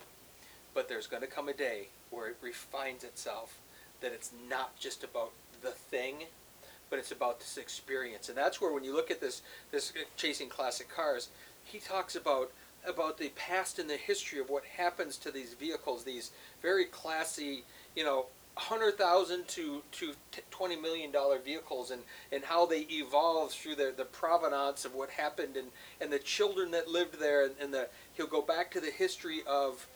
But 0.75 0.89
there's 0.89 1.07
going 1.07 1.23
to 1.23 1.29
come 1.29 1.49
a 1.49 1.53
day 1.53 1.89
where 2.11 2.29
it 2.29 2.37
refines 2.41 3.05
itself, 3.05 3.59
that 4.01 4.13
it's 4.13 4.31
not 4.49 4.77
just 4.79 5.05
about 5.05 5.33
the 5.63 5.71
thing, 5.71 6.25
but 6.93 6.99
it's 6.99 7.11
about 7.11 7.41
this 7.41 7.57
experience. 7.57 8.29
And 8.29 8.37
that's 8.37 8.61
where 8.61 8.71
when 8.71 8.85
you 8.85 8.95
look 8.95 9.11
at 9.11 9.19
this 9.19 9.41
this 9.71 9.95
uh, 9.97 10.05
chasing 10.19 10.51
classic 10.51 10.91
cars, 10.91 11.31
he 11.65 11.79
talks 11.79 12.15
about 12.15 12.53
about 12.87 13.17
the 13.17 13.31
past 13.31 13.79
and 13.79 13.89
the 13.89 13.97
history 13.97 14.39
of 14.39 14.51
what 14.51 14.63
happens 14.77 15.17
to 15.17 15.31
these 15.31 15.55
vehicles, 15.55 16.05
these 16.05 16.33
very 16.61 16.85
classy, 16.85 17.65
you 17.97 18.05
know, 18.05 18.27
hundred 18.57 18.99
thousand 18.99 19.49
to 19.49 19.83
to 19.93 20.13
twenty 20.51 20.77
million 20.77 21.11
dollar 21.11 21.39
vehicles 21.39 21.91
and 21.91 22.03
and 22.31 22.45
how 22.45 22.67
they 22.67 22.81
evolved 22.91 23.55
through 23.55 23.77
the 23.77 23.95
the 23.97 24.05
provenance 24.05 24.85
of 24.85 24.95
what 24.95 25.09
happened 25.09 25.57
and 25.57 25.69
and 25.99 26.13
the 26.13 26.19
children 26.19 26.73
that 26.73 26.89
lived 26.89 27.19
there 27.19 27.47
and, 27.47 27.55
and 27.59 27.73
the 27.73 27.89
he'll 28.13 28.27
go 28.27 28.43
back 28.43 28.71
to 28.71 28.81
the 28.81 28.91
history 28.91 29.41
of 29.47 29.89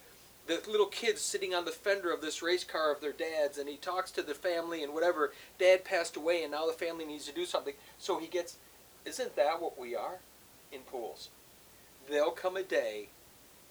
the 0.47 0.63
little 0.71 0.87
kids 0.87 1.21
sitting 1.21 1.55
on 1.55 1.65
the 1.65 1.71
fender 1.73 2.13
of 2.13 2.21
this 2.21 2.43
race 2.43 2.65
car 2.65 2.93
of 2.93 3.01
their 3.01 3.13
dads 3.13 3.59
and 3.59 3.69
he 3.69 3.77
talks 3.77 4.11
to 4.13 4.23
the 4.23 4.35
family 4.35 4.83
and 4.83 4.95
whatever. 4.95 5.33
Dad 5.59 5.85
passed 5.85 6.17
away 6.17 6.43
and 6.43 6.53
now 6.53 6.67
the 6.67 6.73
family 6.73 7.05
needs 7.05 7.27
to 7.27 7.35
do 7.35 7.45
something. 7.45 7.75
So 7.99 8.19
he 8.19 8.27
gets 8.27 8.57
isn't 9.05 9.37
that 9.37 9.63
what 9.63 9.79
we 9.79 9.95
are? 9.95 10.19
in 10.73 10.81
pools. 10.83 11.29
There'll 12.09 12.31
come 12.31 12.57
a 12.57 12.63
day 12.63 13.09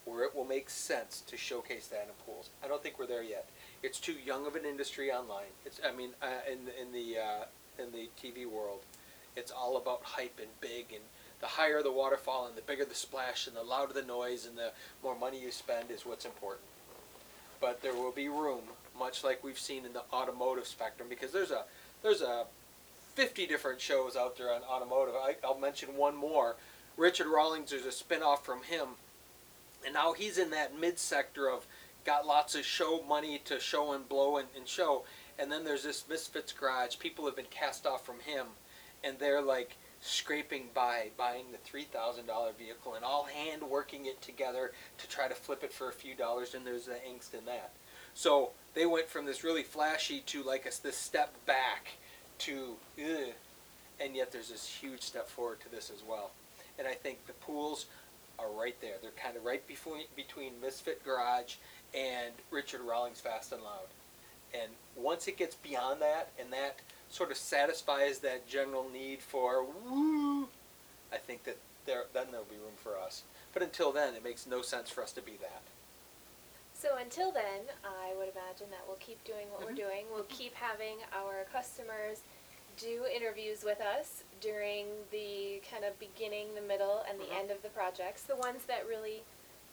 where 0.03 0.23
it 0.23 0.35
will 0.35 0.45
make 0.45 0.69
sense 0.69 1.21
to 1.27 1.38
showcase 1.38 1.88
that 1.88 2.07
in 2.07 2.25
pools. 2.25 2.49
I 2.63 2.67
don't 2.67 2.83
think 2.83 2.99
we're 2.99 3.07
there 3.07 3.23
yet. 3.23 3.47
It's 3.81 3.99
too 3.99 4.13
young 4.13 4.45
of 4.45 4.55
an 4.55 4.65
industry 4.65 5.11
online. 5.11 5.53
It's 5.65 5.79
i 5.88 5.95
mean 5.95 6.11
uh, 6.21 6.51
in, 6.51 6.59
in 6.79 6.91
the 6.93 7.19
uh, 7.19 7.45
in 7.81 7.91
the 7.91 8.09
tv 8.21 8.45
world 8.45 8.79
it's 9.35 9.51
all 9.51 9.75
about 9.75 10.01
hype 10.03 10.39
and 10.39 10.49
big 10.61 10.85
and 10.91 11.03
the 11.41 11.48
higher 11.48 11.84
the 11.84 11.91
waterfall 11.91 12.48
and 12.48 12.56
the 12.56 12.62
bigger 12.62 12.86
the 12.86 12.95
splash 12.95 13.48
and 13.48 13.56
the 13.56 13.63
louder 13.63 13.93
the 13.93 14.02
noise 14.02 14.45
and 14.45 14.58
the 14.58 14.71
more 15.04 15.17
money 15.17 15.41
you 15.41 15.52
spend 15.52 15.91
is 15.91 16.06
what's 16.06 16.26
important. 16.26 16.65
But 17.60 17.82
there 17.82 17.93
will 17.93 18.12
be 18.12 18.28
room, 18.28 18.62
much 18.98 19.24
like 19.24 19.43
we've 19.43 19.60
seen 19.60 19.86
in 19.86 19.93
the 19.93 20.04
automotive 20.13 20.67
spectrum, 20.67 21.08
because 21.10 21.32
there's 21.32 21.52
a 21.52 21.63
there's 22.04 22.21
a 22.21 22.45
50 23.15 23.48
different 23.48 23.80
shows 23.80 24.15
out 24.15 24.38
there 24.38 24.54
on 24.54 24.62
automotive. 24.63 25.15
I, 25.15 25.36
I'll 25.43 25.58
mention 25.58 25.95
one 25.95 26.15
more. 26.15 26.56
Richard 26.98 27.28
Rawlings, 27.28 27.71
there's 27.71 27.86
a 27.86 27.91
spin-off 27.91 28.45
from 28.45 28.63
him, 28.63 28.89
and 29.84 29.93
now 29.93 30.13
he's 30.13 30.38
in 30.38 30.52
that 30.52 30.78
mid 30.78 31.00
sector 31.00 31.50
of 31.50 31.65
got 32.06 32.28
lots 32.28 32.56
of 32.56 32.63
show 32.63 33.02
money 33.08 33.41
to 33.45 33.60
show 33.60 33.93
and 33.93 34.08
blow 34.08 34.38
and, 34.38 34.48
and 34.56 34.67
show. 34.67 35.04
And 35.38 35.52
then 35.52 35.65
there's 35.65 35.84
this 35.84 36.06
Misfits 36.08 36.54
Garage. 36.54 37.00
People 37.00 37.26
have 37.26 37.36
been 37.36 37.45
cast 37.50 37.86
off 37.86 38.06
from 38.06 38.19
him, 38.19 38.48
and 39.04 39.19
they're 39.19 39.41
like 39.41 39.76
scraping 40.01 40.67
by 40.73 41.10
buying 41.17 41.45
the 41.51 41.58
$3,000 41.69 42.25
vehicle 42.58 42.93
and 42.93 43.03
all 43.03 43.23
hand 43.23 43.63
working 43.63 44.05
it 44.05 44.21
together 44.21 44.71
to 44.97 45.08
try 45.08 45.27
to 45.27 45.34
flip 45.34 45.63
it 45.63 45.73
for 45.73 45.89
a 45.89 45.93
few 45.93 46.15
dollars 46.15 46.53
and 46.53 46.65
there's 46.65 46.86
the 46.86 46.93
angst 46.93 47.34
in 47.34 47.45
that. 47.45 47.71
So 48.13 48.51
they 48.73 48.86
went 48.86 49.08
from 49.08 49.25
this 49.25 49.43
really 49.43 49.63
flashy 49.63 50.21
to 50.27 50.43
like 50.43 50.65
a, 50.65 50.81
this 50.84 50.97
step 50.97 51.34
back 51.45 51.93
to 52.39 52.75
ugh, 52.99 53.34
and 53.99 54.15
yet 54.15 54.31
there's 54.31 54.49
this 54.49 54.67
huge 54.67 55.01
step 55.01 55.27
forward 55.27 55.60
to 55.62 55.71
this 55.71 55.91
as 55.93 56.03
well. 56.08 56.31
And 56.77 56.88
I 56.88 56.93
think 56.93 57.25
the 57.25 57.34
pools 57.34 57.88
are 58.38 58.49
right 58.51 58.79
there. 58.81 58.95
They're 59.01 59.12
kind 59.12 59.38
of 59.38 59.43
right 59.43 59.65
before, 59.67 59.97
between 60.15 60.53
Misfit 60.62 61.03
Garage 61.03 61.55
and 61.93 62.34
Richard 62.51 62.81
Rawlings 62.81 63.21
Fast 63.21 63.51
and 63.51 63.63
Loud. 63.63 63.88
And 64.53 64.71
once 64.95 65.27
it 65.27 65.38
gets 65.38 65.55
beyond 65.55 66.01
that 66.01 66.31
and 66.39 66.51
that 66.53 66.79
sort 67.15 67.32
of 67.32 67.38
satisfies 67.38 68.19
that 68.19 68.45
general 68.45 68.89
need 68.91 69.21
for 69.21 69.63
woo, 69.63 70.49
I 71.13 71.17
think 71.17 71.45
that 71.45 71.58
there 71.86 72.04
then 72.13 72.28
there'll 72.30 72.45
be 72.45 72.56
room 72.56 72.75
for 72.75 72.97
us. 72.97 73.23
But 73.54 73.63
until 73.63 73.93
then, 73.93 74.15
it 74.15 74.23
makes 74.23 74.45
no 74.45 74.62
sense 74.62 74.89
for 74.89 75.01
us 75.01 75.13
to 75.13 75.21
be 75.21 75.38
that. 75.41 75.62
So 76.73 76.97
until 76.97 77.32
then, 77.32 77.62
I 77.86 78.13
would 78.17 78.28
imagine 78.28 78.69
that 78.71 78.82
we'll 78.86 78.97
keep 78.97 79.23
doing 79.23 79.49
what 79.49 79.62
Mhm. 79.62 79.65
we're 79.65 79.73
doing. 79.88 80.06
We'll 80.12 80.23
keep 80.25 80.54
having 80.56 80.97
our 81.13 81.45
customers 81.54 82.19
do 82.78 83.06
interviews 83.06 83.63
with 83.63 83.80
us 83.80 84.23
during 84.41 85.08
the 85.10 85.62
kind 85.71 85.86
of 85.86 85.97
beginning, 85.97 86.54
the 86.54 86.62
middle, 86.62 86.99
and 87.08 87.17
the 87.17 87.25
Mhm. 87.25 87.39
end 87.39 87.51
of 87.51 87.62
the 87.62 87.69
projects. 87.69 88.23
The 88.23 88.36
ones 88.36 88.65
that 88.65 88.86
really 88.86 89.23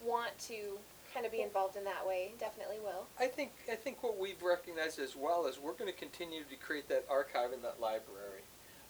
want 0.00 0.38
to 0.46 0.78
kind 1.12 1.26
of 1.26 1.32
be 1.32 1.42
involved 1.42 1.76
in 1.76 1.84
that 1.84 2.06
way 2.06 2.32
definitely 2.38 2.78
will. 2.82 3.06
I 3.18 3.26
think 3.26 3.52
I 3.70 3.74
think 3.74 4.02
what 4.02 4.18
we've 4.18 4.42
recognized 4.42 4.98
as 4.98 5.14
well 5.16 5.46
is 5.46 5.58
we're 5.58 5.74
going 5.74 5.92
to 5.92 5.98
continue 5.98 6.40
to 6.44 6.56
create 6.56 6.88
that 6.88 7.04
archive 7.10 7.52
and 7.52 7.62
that 7.64 7.80
library 7.80 8.42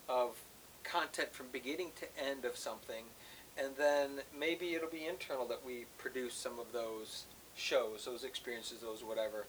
of 0.07 0.37
content 0.83 1.33
from 1.33 1.47
beginning 1.51 1.91
to 1.99 2.05
end 2.29 2.45
of 2.45 2.57
something, 2.57 3.05
and 3.57 3.75
then 3.77 4.21
maybe 4.37 4.75
it'll 4.75 4.89
be 4.89 5.05
internal 5.05 5.47
that 5.47 5.65
we 5.65 5.85
produce 5.97 6.33
some 6.33 6.59
of 6.59 6.71
those 6.73 7.23
shows, 7.55 8.05
those 8.05 8.23
experiences, 8.23 8.79
those 8.81 9.03
whatever, 9.03 9.45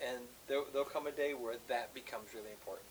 and 0.00 0.20
there'll, 0.48 0.64
there'll 0.72 0.88
come 0.88 1.06
a 1.06 1.10
day 1.10 1.34
where 1.34 1.56
that 1.68 1.92
becomes 1.92 2.32
really 2.34 2.50
important, 2.50 2.88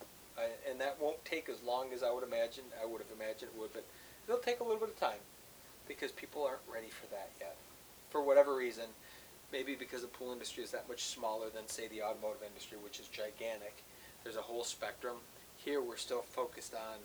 and 0.70 0.80
that 0.80 0.98
won't 1.02 1.24
take 1.26 1.50
as 1.50 1.64
long 1.64 1.88
as 1.94 2.04
I 2.04 2.12
would 2.12 2.24
imagine. 2.24 2.66
I 2.82 2.86
would 2.86 3.02
have 3.02 3.12
imagined 3.16 3.52
it 3.56 3.60
would, 3.60 3.74
but 3.74 3.86
it'll 4.28 4.42
take 4.42 4.60
a 4.60 4.64
little 4.64 4.80
bit 4.80 4.90
of 4.90 5.00
time 5.00 5.24
because 5.88 6.12
people 6.12 6.46
aren't 6.46 6.62
ready 6.72 6.90
for 6.90 7.08
that 7.08 7.30
yet, 7.40 7.56
for 8.12 8.22
whatever 8.22 8.56
reason 8.56 8.86
maybe 9.52 9.76
because 9.76 10.02
the 10.02 10.08
pool 10.08 10.32
industry 10.32 10.64
is 10.64 10.72
that 10.72 10.88
much 10.88 11.04
smaller 11.04 11.50
than 11.50 11.68
say 11.68 11.88
the 11.88 12.02
automotive 12.02 12.44
industry 12.46 12.78
which 12.82 13.00
is 13.00 13.08
gigantic 13.08 13.84
there's 14.24 14.38
a 14.38 14.42
whole 14.42 14.64
spectrum. 14.64 15.18
Here 15.58 15.82
we're 15.82 15.98
still 15.98 16.22
focused 16.22 16.74
on 16.74 17.00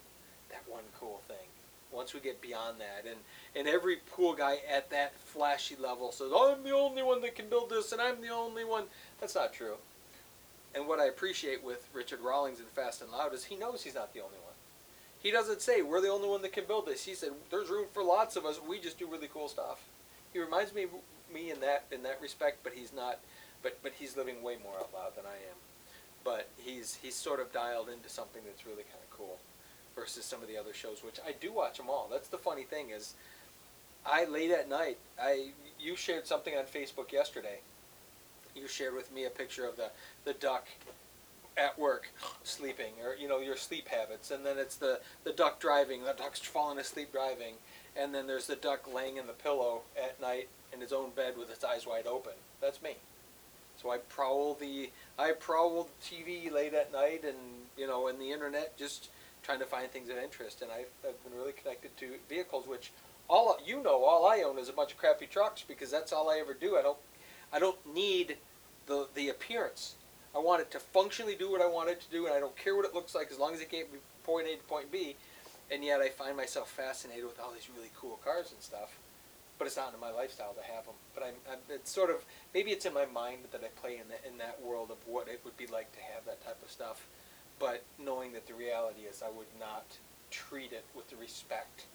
that 0.51 0.63
one 0.67 0.83
cool 0.99 1.21
thing. 1.29 1.47
Once 1.93 2.13
we 2.13 2.21
get 2.21 2.41
beyond 2.41 2.81
that 2.81 3.09
and 3.09 3.19
and 3.55 3.69
every 3.69 3.97
pool 3.97 4.35
guy 4.35 4.59
at 4.71 4.91
that 4.91 5.15
flashy 5.17 5.77
level 5.77 6.11
says 6.11 6.33
i'm 6.37 6.63
the 6.65 6.75
only 6.75 7.03
one 7.03 7.21
that 7.23 7.37
can 7.37 7.49
build 7.49 7.71
this 7.71 7.93
and 7.93 8.01
i'm 8.01 8.21
the 8.21 8.29
only 8.29 8.65
one. 8.65 8.85
That's 9.21 9.35
not 9.35 9.53
true. 9.53 9.77
And 10.75 10.89
what 10.89 10.99
i 10.99 11.07
appreciate 11.07 11.63
with 11.63 11.89
richard 11.93 12.21
rawlings 12.21 12.59
in 12.59 12.67
fast 12.67 13.01
and 13.01 13.13
loud 13.13 13.33
is 13.33 13.45
he 13.45 13.57
knows 13.57 13.83
he's 13.83 13.95
not 13.95 14.13
the 14.13 14.21
only 14.21 14.39
one. 14.45 14.55
He 15.23 15.31
doesn't 15.31 15.63
say 15.63 15.83
we're 15.83 16.01
the 16.01 16.11
only 16.11 16.29
one 16.29 16.43
that 16.43 16.53
can 16.53 16.65
build 16.67 16.87
this. 16.87 17.05
He 17.05 17.15
said 17.15 17.31
there's 17.51 17.71
room 17.71 17.87
for 17.93 18.03
lots 18.03 18.35
of 18.37 18.45
us. 18.45 18.61
We 18.69 18.81
just 18.81 18.99
do 18.99 19.07
really 19.07 19.29
cool 19.33 19.49
stuff. 19.49 19.85
He 20.33 20.41
reminds 20.41 20.75
me 20.75 20.87
me 21.35 21.51
in 21.51 21.61
that 21.61 21.85
in 21.92 22.03
that 22.05 22.20
respect, 22.23 22.59
but 22.62 22.73
he's 22.75 22.92
not. 22.92 23.18
But 23.62 23.79
but 23.83 23.92
he's 23.99 24.16
living 24.16 24.42
way 24.42 24.57
more 24.62 24.79
out 24.79 24.90
loud 24.94 25.16
than 25.16 25.27
I 25.27 25.37
am. 25.37 25.57
But 26.25 26.49
he's 26.57 26.99
he's 27.03 27.14
sort 27.14 27.40
of 27.40 27.53
dialed 27.53 27.88
into 27.88 28.09
something 28.09 28.42
that's 28.47 28.64
really 28.64 28.85
kind 28.85 29.03
of 29.03 29.11
cool, 29.11 29.38
versus 29.94 30.25
some 30.25 30.42
of 30.42 30.49
the 30.49 30.57
other 30.57 30.73
shows, 30.73 31.03
which 31.05 31.18
I 31.27 31.33
do 31.33 31.53
watch 31.53 31.79
them 31.79 31.90
all. 31.90 32.09
That's 32.11 32.29
the 32.29 32.38
funny 32.38 32.64
thing 32.64 32.90
is, 32.90 33.14
I 34.07 34.25
late 34.25 34.51
at 34.51 34.68
night. 34.68 34.99
I 35.20 35.49
you 35.81 35.97
shared 35.97 36.27
something 36.27 36.55
on 36.57 36.64
Facebook 36.64 37.12
yesterday. 37.12 37.59
You 38.55 38.68
shared 38.68 38.94
with 38.94 39.12
me 39.12 39.25
a 39.25 39.31
picture 39.31 39.66
of 39.66 39.77
the 39.77 39.90
the 40.25 40.35
duck 40.35 40.68
at 41.57 41.79
work 41.79 42.09
sleeping 42.42 42.92
or 43.05 43.14
you 43.14 43.29
know 43.29 43.38
your 43.38 43.57
sleep 43.57 43.88
habits 43.88 44.31
and 44.31 44.44
then 44.44 44.59
it's 44.59 44.77
the 44.77 45.01
the 45.23 45.33
duck 45.33 45.61
driving 45.61 46.03
the 46.05 46.12
duck's 46.12 46.40
falling 46.40 46.79
asleep 46.79 47.12
driving 47.12 47.55
and 47.97 48.14
then 48.14 48.27
there's 48.27 48.47
the 48.47 48.57
duck 48.57 48.92
laying 48.92 49.16
in 49.16 49.27
the 49.27 49.33
pillow 49.33 49.83
at 49.97 50.20
night 50.20 50.49
in 50.75 50.81
his 50.81 50.93
own 50.93 51.11
bed 51.11 51.35
with 51.39 51.51
its 51.51 51.65
eyes 51.65 51.87
wide 51.87 52.07
open. 52.07 52.33
That's 52.61 52.83
me. 52.83 52.97
So 53.81 53.91
i 53.91 53.99
prowl 53.99 54.55
the 54.55 54.91
i 55.19 55.33
prowl 55.33 55.89
the 55.89 56.15
tv 56.15 56.51
late 56.51 56.75
at 56.75 56.93
night 56.93 57.25
and 57.25 57.37
you 57.77 57.87
know 57.87 58.07
and 58.09 58.21
the 58.21 58.31
internet 58.31 58.77
just 58.79 59.11
trying 59.43 59.59
to 59.59 59.67
find 59.67 59.91
things 59.91 60.09
of 60.09 60.17
interest. 60.17 60.63
And 60.63 60.71
i've, 60.71 60.89
I've 61.07 61.23
been 61.25 61.39
really 61.39 61.53
connected 61.53 61.97
to 61.99 62.15
vehicles 62.29 62.67
which 62.67 62.93
all 63.29 63.59
you 63.65 63.83
know 63.83 64.05
all 64.05 64.27
i 64.27 64.43
own 64.43 64.59
is 64.59 64.69
a 64.69 64.73
bunch 64.73 64.93
of 64.93 64.99
crappy 64.99 65.27
trucks 65.27 65.65
because 65.67 65.91
that's 65.91 66.13
all 66.13 66.31
i 66.31 66.39
ever 66.39 66.55
do. 66.55 66.77
I 66.77 66.83
don't 66.83 66.99
i 67.53 67.59
don't 67.59 67.95
need 67.95 68.37
the 68.87 69.09
the 69.15 69.29
appearance. 69.29 69.95
I 70.35 70.39
want 70.39 70.63
it 70.63 70.71
to 70.73 70.81
functionally 70.81 71.37
do 71.37 71.51
what 71.51 71.61
I 71.61 71.67
want 71.67 71.91
it 71.91 72.01
to 72.01 72.11
do, 72.11 72.27
and 72.27 72.35
I 72.35 72.41
don't 72.41 72.57
care 72.57 72.75
what 72.75 72.85
it 72.85 72.93
looks 72.93 73.15
like 73.15 73.31
as 73.31 73.39
long 73.39 73.55
as 73.55 73.61
it 73.61 73.71
gets 73.71 73.93
me 73.93 74.01
point 74.25 74.49
A 74.49 74.57
to 74.57 74.63
point 74.65 74.91
B. 74.91 75.15
And 75.71 75.85
yet 75.85 76.01
I 76.01 76.09
find 76.09 76.37
myself 76.37 76.71
fascinated 76.71 77.25
with 77.25 77.39
all 77.41 77.53
these 77.53 77.69
really 77.75 77.91
cool 77.97 78.19
cars 78.25 78.51
and 78.51 78.61
stuff. 78.61 78.99
But 79.59 79.67
it's 79.67 79.77
not 79.77 79.95
in 79.95 80.01
my 80.01 80.11
lifestyle 80.11 80.53
to 80.55 80.73
have 80.73 80.85
them. 80.85 80.95
But 81.14 81.25
I'm, 81.25 81.35
I'm 81.51 81.59
it's 81.69 81.90
sort 81.90 82.11
of 82.11 82.25
maybe 82.53 82.71
it's 82.71 82.87
in 82.87 82.95
my 82.95 83.07
mind 83.07 83.38
that 83.53 83.62
I 83.62 83.69
play 83.81 83.99
in 83.99 84.09
the, 84.09 84.19
in 84.29 84.38
that 84.38 84.61
world 84.62 84.90
of 84.90 84.99
what 85.07 85.29
it 85.29 85.40
would 85.45 85.57
be 85.57 85.67
like 85.67 85.93
to 85.93 86.01
have 86.12 86.25
that 86.27 86.45
type 86.45 86.59
of 86.62 86.71
stuff. 86.71 87.07
But 87.59 87.85
knowing 87.99 88.33
that 88.33 88.47
the 88.47 88.55
reality 88.55 89.03
is, 89.03 89.23
I 89.23 89.31
would 89.31 89.53
not 89.61 89.85
treat 90.31 90.73
it 90.73 90.85
with 90.95 91.09
the 91.11 91.17
respect 91.17 91.87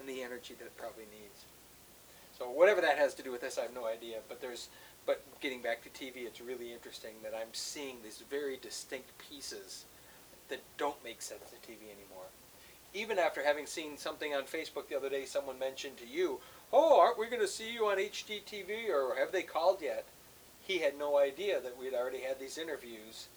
and 0.00 0.08
the 0.08 0.22
energy 0.22 0.54
that 0.58 0.64
it 0.64 0.76
probably 0.76 1.04
needs. 1.12 1.44
So 2.38 2.50
whatever 2.50 2.80
that 2.80 2.96
has 2.96 3.14
to 3.14 3.22
do 3.22 3.30
with 3.30 3.42
this, 3.42 3.58
I 3.58 3.62
have 3.62 3.74
no 3.74 3.86
idea. 3.86 4.18
But 4.28 4.40
there's 4.40 4.68
but 5.04 5.22
getting 5.40 5.62
back 5.62 5.82
to 5.82 5.88
TV, 5.88 6.26
it's 6.26 6.40
really 6.40 6.72
interesting 6.72 7.14
that 7.22 7.34
I'm 7.34 7.52
seeing 7.52 7.96
these 8.02 8.22
very 8.30 8.56
distinct 8.56 9.10
pieces 9.18 9.84
that 10.48 10.60
don't 10.76 11.02
make 11.02 11.22
sense 11.22 11.42
to 11.50 11.56
TV 11.56 11.82
anymore. 11.84 12.28
Even 12.94 13.18
after 13.18 13.42
having 13.42 13.66
seen 13.66 13.96
something 13.96 14.34
on 14.34 14.44
Facebook 14.44 14.88
the 14.88 14.96
other 14.96 15.08
day, 15.08 15.24
someone 15.24 15.58
mentioned 15.58 15.96
to 15.96 16.06
you, 16.06 16.40
"Oh, 16.72 17.00
aren't 17.00 17.18
we 17.18 17.28
going 17.28 17.42
to 17.42 17.48
see 17.48 17.72
you 17.72 17.86
on 17.86 17.98
HGTV, 17.98 18.88
or 18.88 19.16
have 19.16 19.32
they 19.32 19.42
called 19.42 19.82
yet?" 19.82 20.04
He 20.66 20.78
had 20.78 20.98
no 20.98 21.18
idea 21.18 21.60
that 21.60 21.76
we'd 21.76 21.94
already 21.94 22.20
had 22.20 22.38
these 22.38 22.58
interviews, 22.58 23.28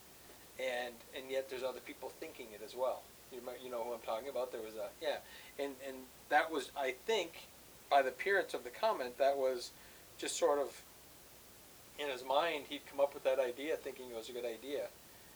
and 0.60 0.94
and 1.16 1.30
yet 1.30 1.50
there's 1.50 1.64
other 1.64 1.80
people 1.80 2.12
thinking 2.20 2.48
it 2.54 2.62
as 2.64 2.76
well. 2.76 3.02
You 3.32 3.42
might, 3.46 3.62
you 3.64 3.70
know 3.70 3.84
who 3.84 3.94
I'm 3.94 4.06
talking 4.06 4.30
about. 4.30 4.52
There 4.52 4.62
was 4.62 4.76
a 4.76 4.90
yeah, 5.02 5.18
and 5.60 5.74
and 5.88 5.98
that 6.30 6.52
was 6.52 6.72
I 6.78 6.96
think 7.06 7.48
by 7.90 8.02
the 8.02 8.10
appearance 8.10 8.54
of 8.54 8.64
the 8.64 8.70
comment 8.70 9.18
that 9.18 9.38
was 9.38 9.72
just 10.18 10.38
sort 10.38 10.60
of 10.60 10.82
in 11.98 12.10
his 12.10 12.24
mind, 12.26 12.66
he'd 12.70 12.86
come 12.90 13.00
up 13.00 13.14
with 13.14 13.24
that 13.24 13.40
idea 13.40 13.76
thinking 13.78 14.06
it 14.12 14.16
was 14.16 14.30
a 14.30 14.34
good 14.34 14.46
idea. 14.46 14.88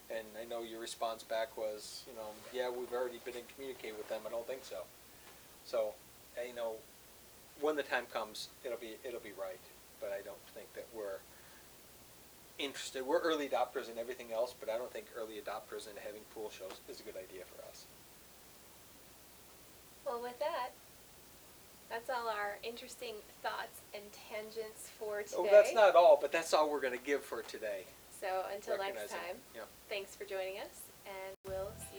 And 0.09 0.25
I 0.41 0.45
know 0.45 0.63
your 0.63 0.79
response 0.79 1.23
back 1.23 1.55
was, 1.57 2.03
you 2.07 2.15
know, 2.15 2.29
yeah, 2.53 2.69
we've 2.69 2.91
already 2.91 3.19
been 3.23 3.35
in 3.35 3.43
communicate 3.55 3.95
with 3.95 4.09
them. 4.09 4.21
I 4.25 4.29
don't 4.29 4.47
think 4.47 4.65
so. 4.65 4.83
So, 5.65 5.93
you 6.45 6.55
know, 6.55 6.73
when 7.61 7.75
the 7.75 7.83
time 7.83 8.05
comes, 8.11 8.49
it'll 8.63 8.77
be 8.77 8.95
it'll 9.03 9.19
be 9.19 9.33
right. 9.39 9.59
But 9.99 10.11
I 10.17 10.21
don't 10.23 10.41
think 10.55 10.73
that 10.75 10.87
we're 10.95 11.19
interested. 12.57 13.05
We're 13.05 13.19
early 13.19 13.47
adopters 13.47 13.91
in 13.91 13.97
everything 13.97 14.31
else, 14.33 14.53
but 14.59 14.69
I 14.69 14.77
don't 14.77 14.91
think 14.91 15.05
early 15.17 15.35
adopters 15.35 15.89
in 15.89 15.95
having 16.03 16.21
pool 16.33 16.49
shows 16.49 16.79
is 16.89 16.99
a 16.99 17.03
good 17.03 17.15
idea 17.15 17.43
for 17.45 17.61
us. 17.69 17.85
Well, 20.05 20.21
with 20.21 20.39
that, 20.39 20.71
that's 21.89 22.09
all 22.09 22.27
our 22.27 22.57
interesting 22.63 23.15
thoughts 23.43 23.81
and 23.93 24.03
tangents 24.29 24.89
for 24.97 25.21
today. 25.23 25.35
Oh, 25.37 25.47
that's 25.51 25.73
not 25.73 25.95
all, 25.95 26.17
but 26.19 26.31
that's 26.31 26.53
all 26.53 26.69
we're 26.69 26.81
going 26.81 26.97
to 26.97 27.05
give 27.05 27.23
for 27.23 27.41
today. 27.43 27.83
So 28.19 28.27
until 28.53 28.77
next 28.77 29.11
time, 29.11 29.37
Yeah. 29.55 29.61
thanks 29.87 30.15
for 30.15 30.25
joining 30.25 30.59
us, 30.59 30.81
and 31.05 31.35
we'll 31.45 31.71
see 31.91 31.98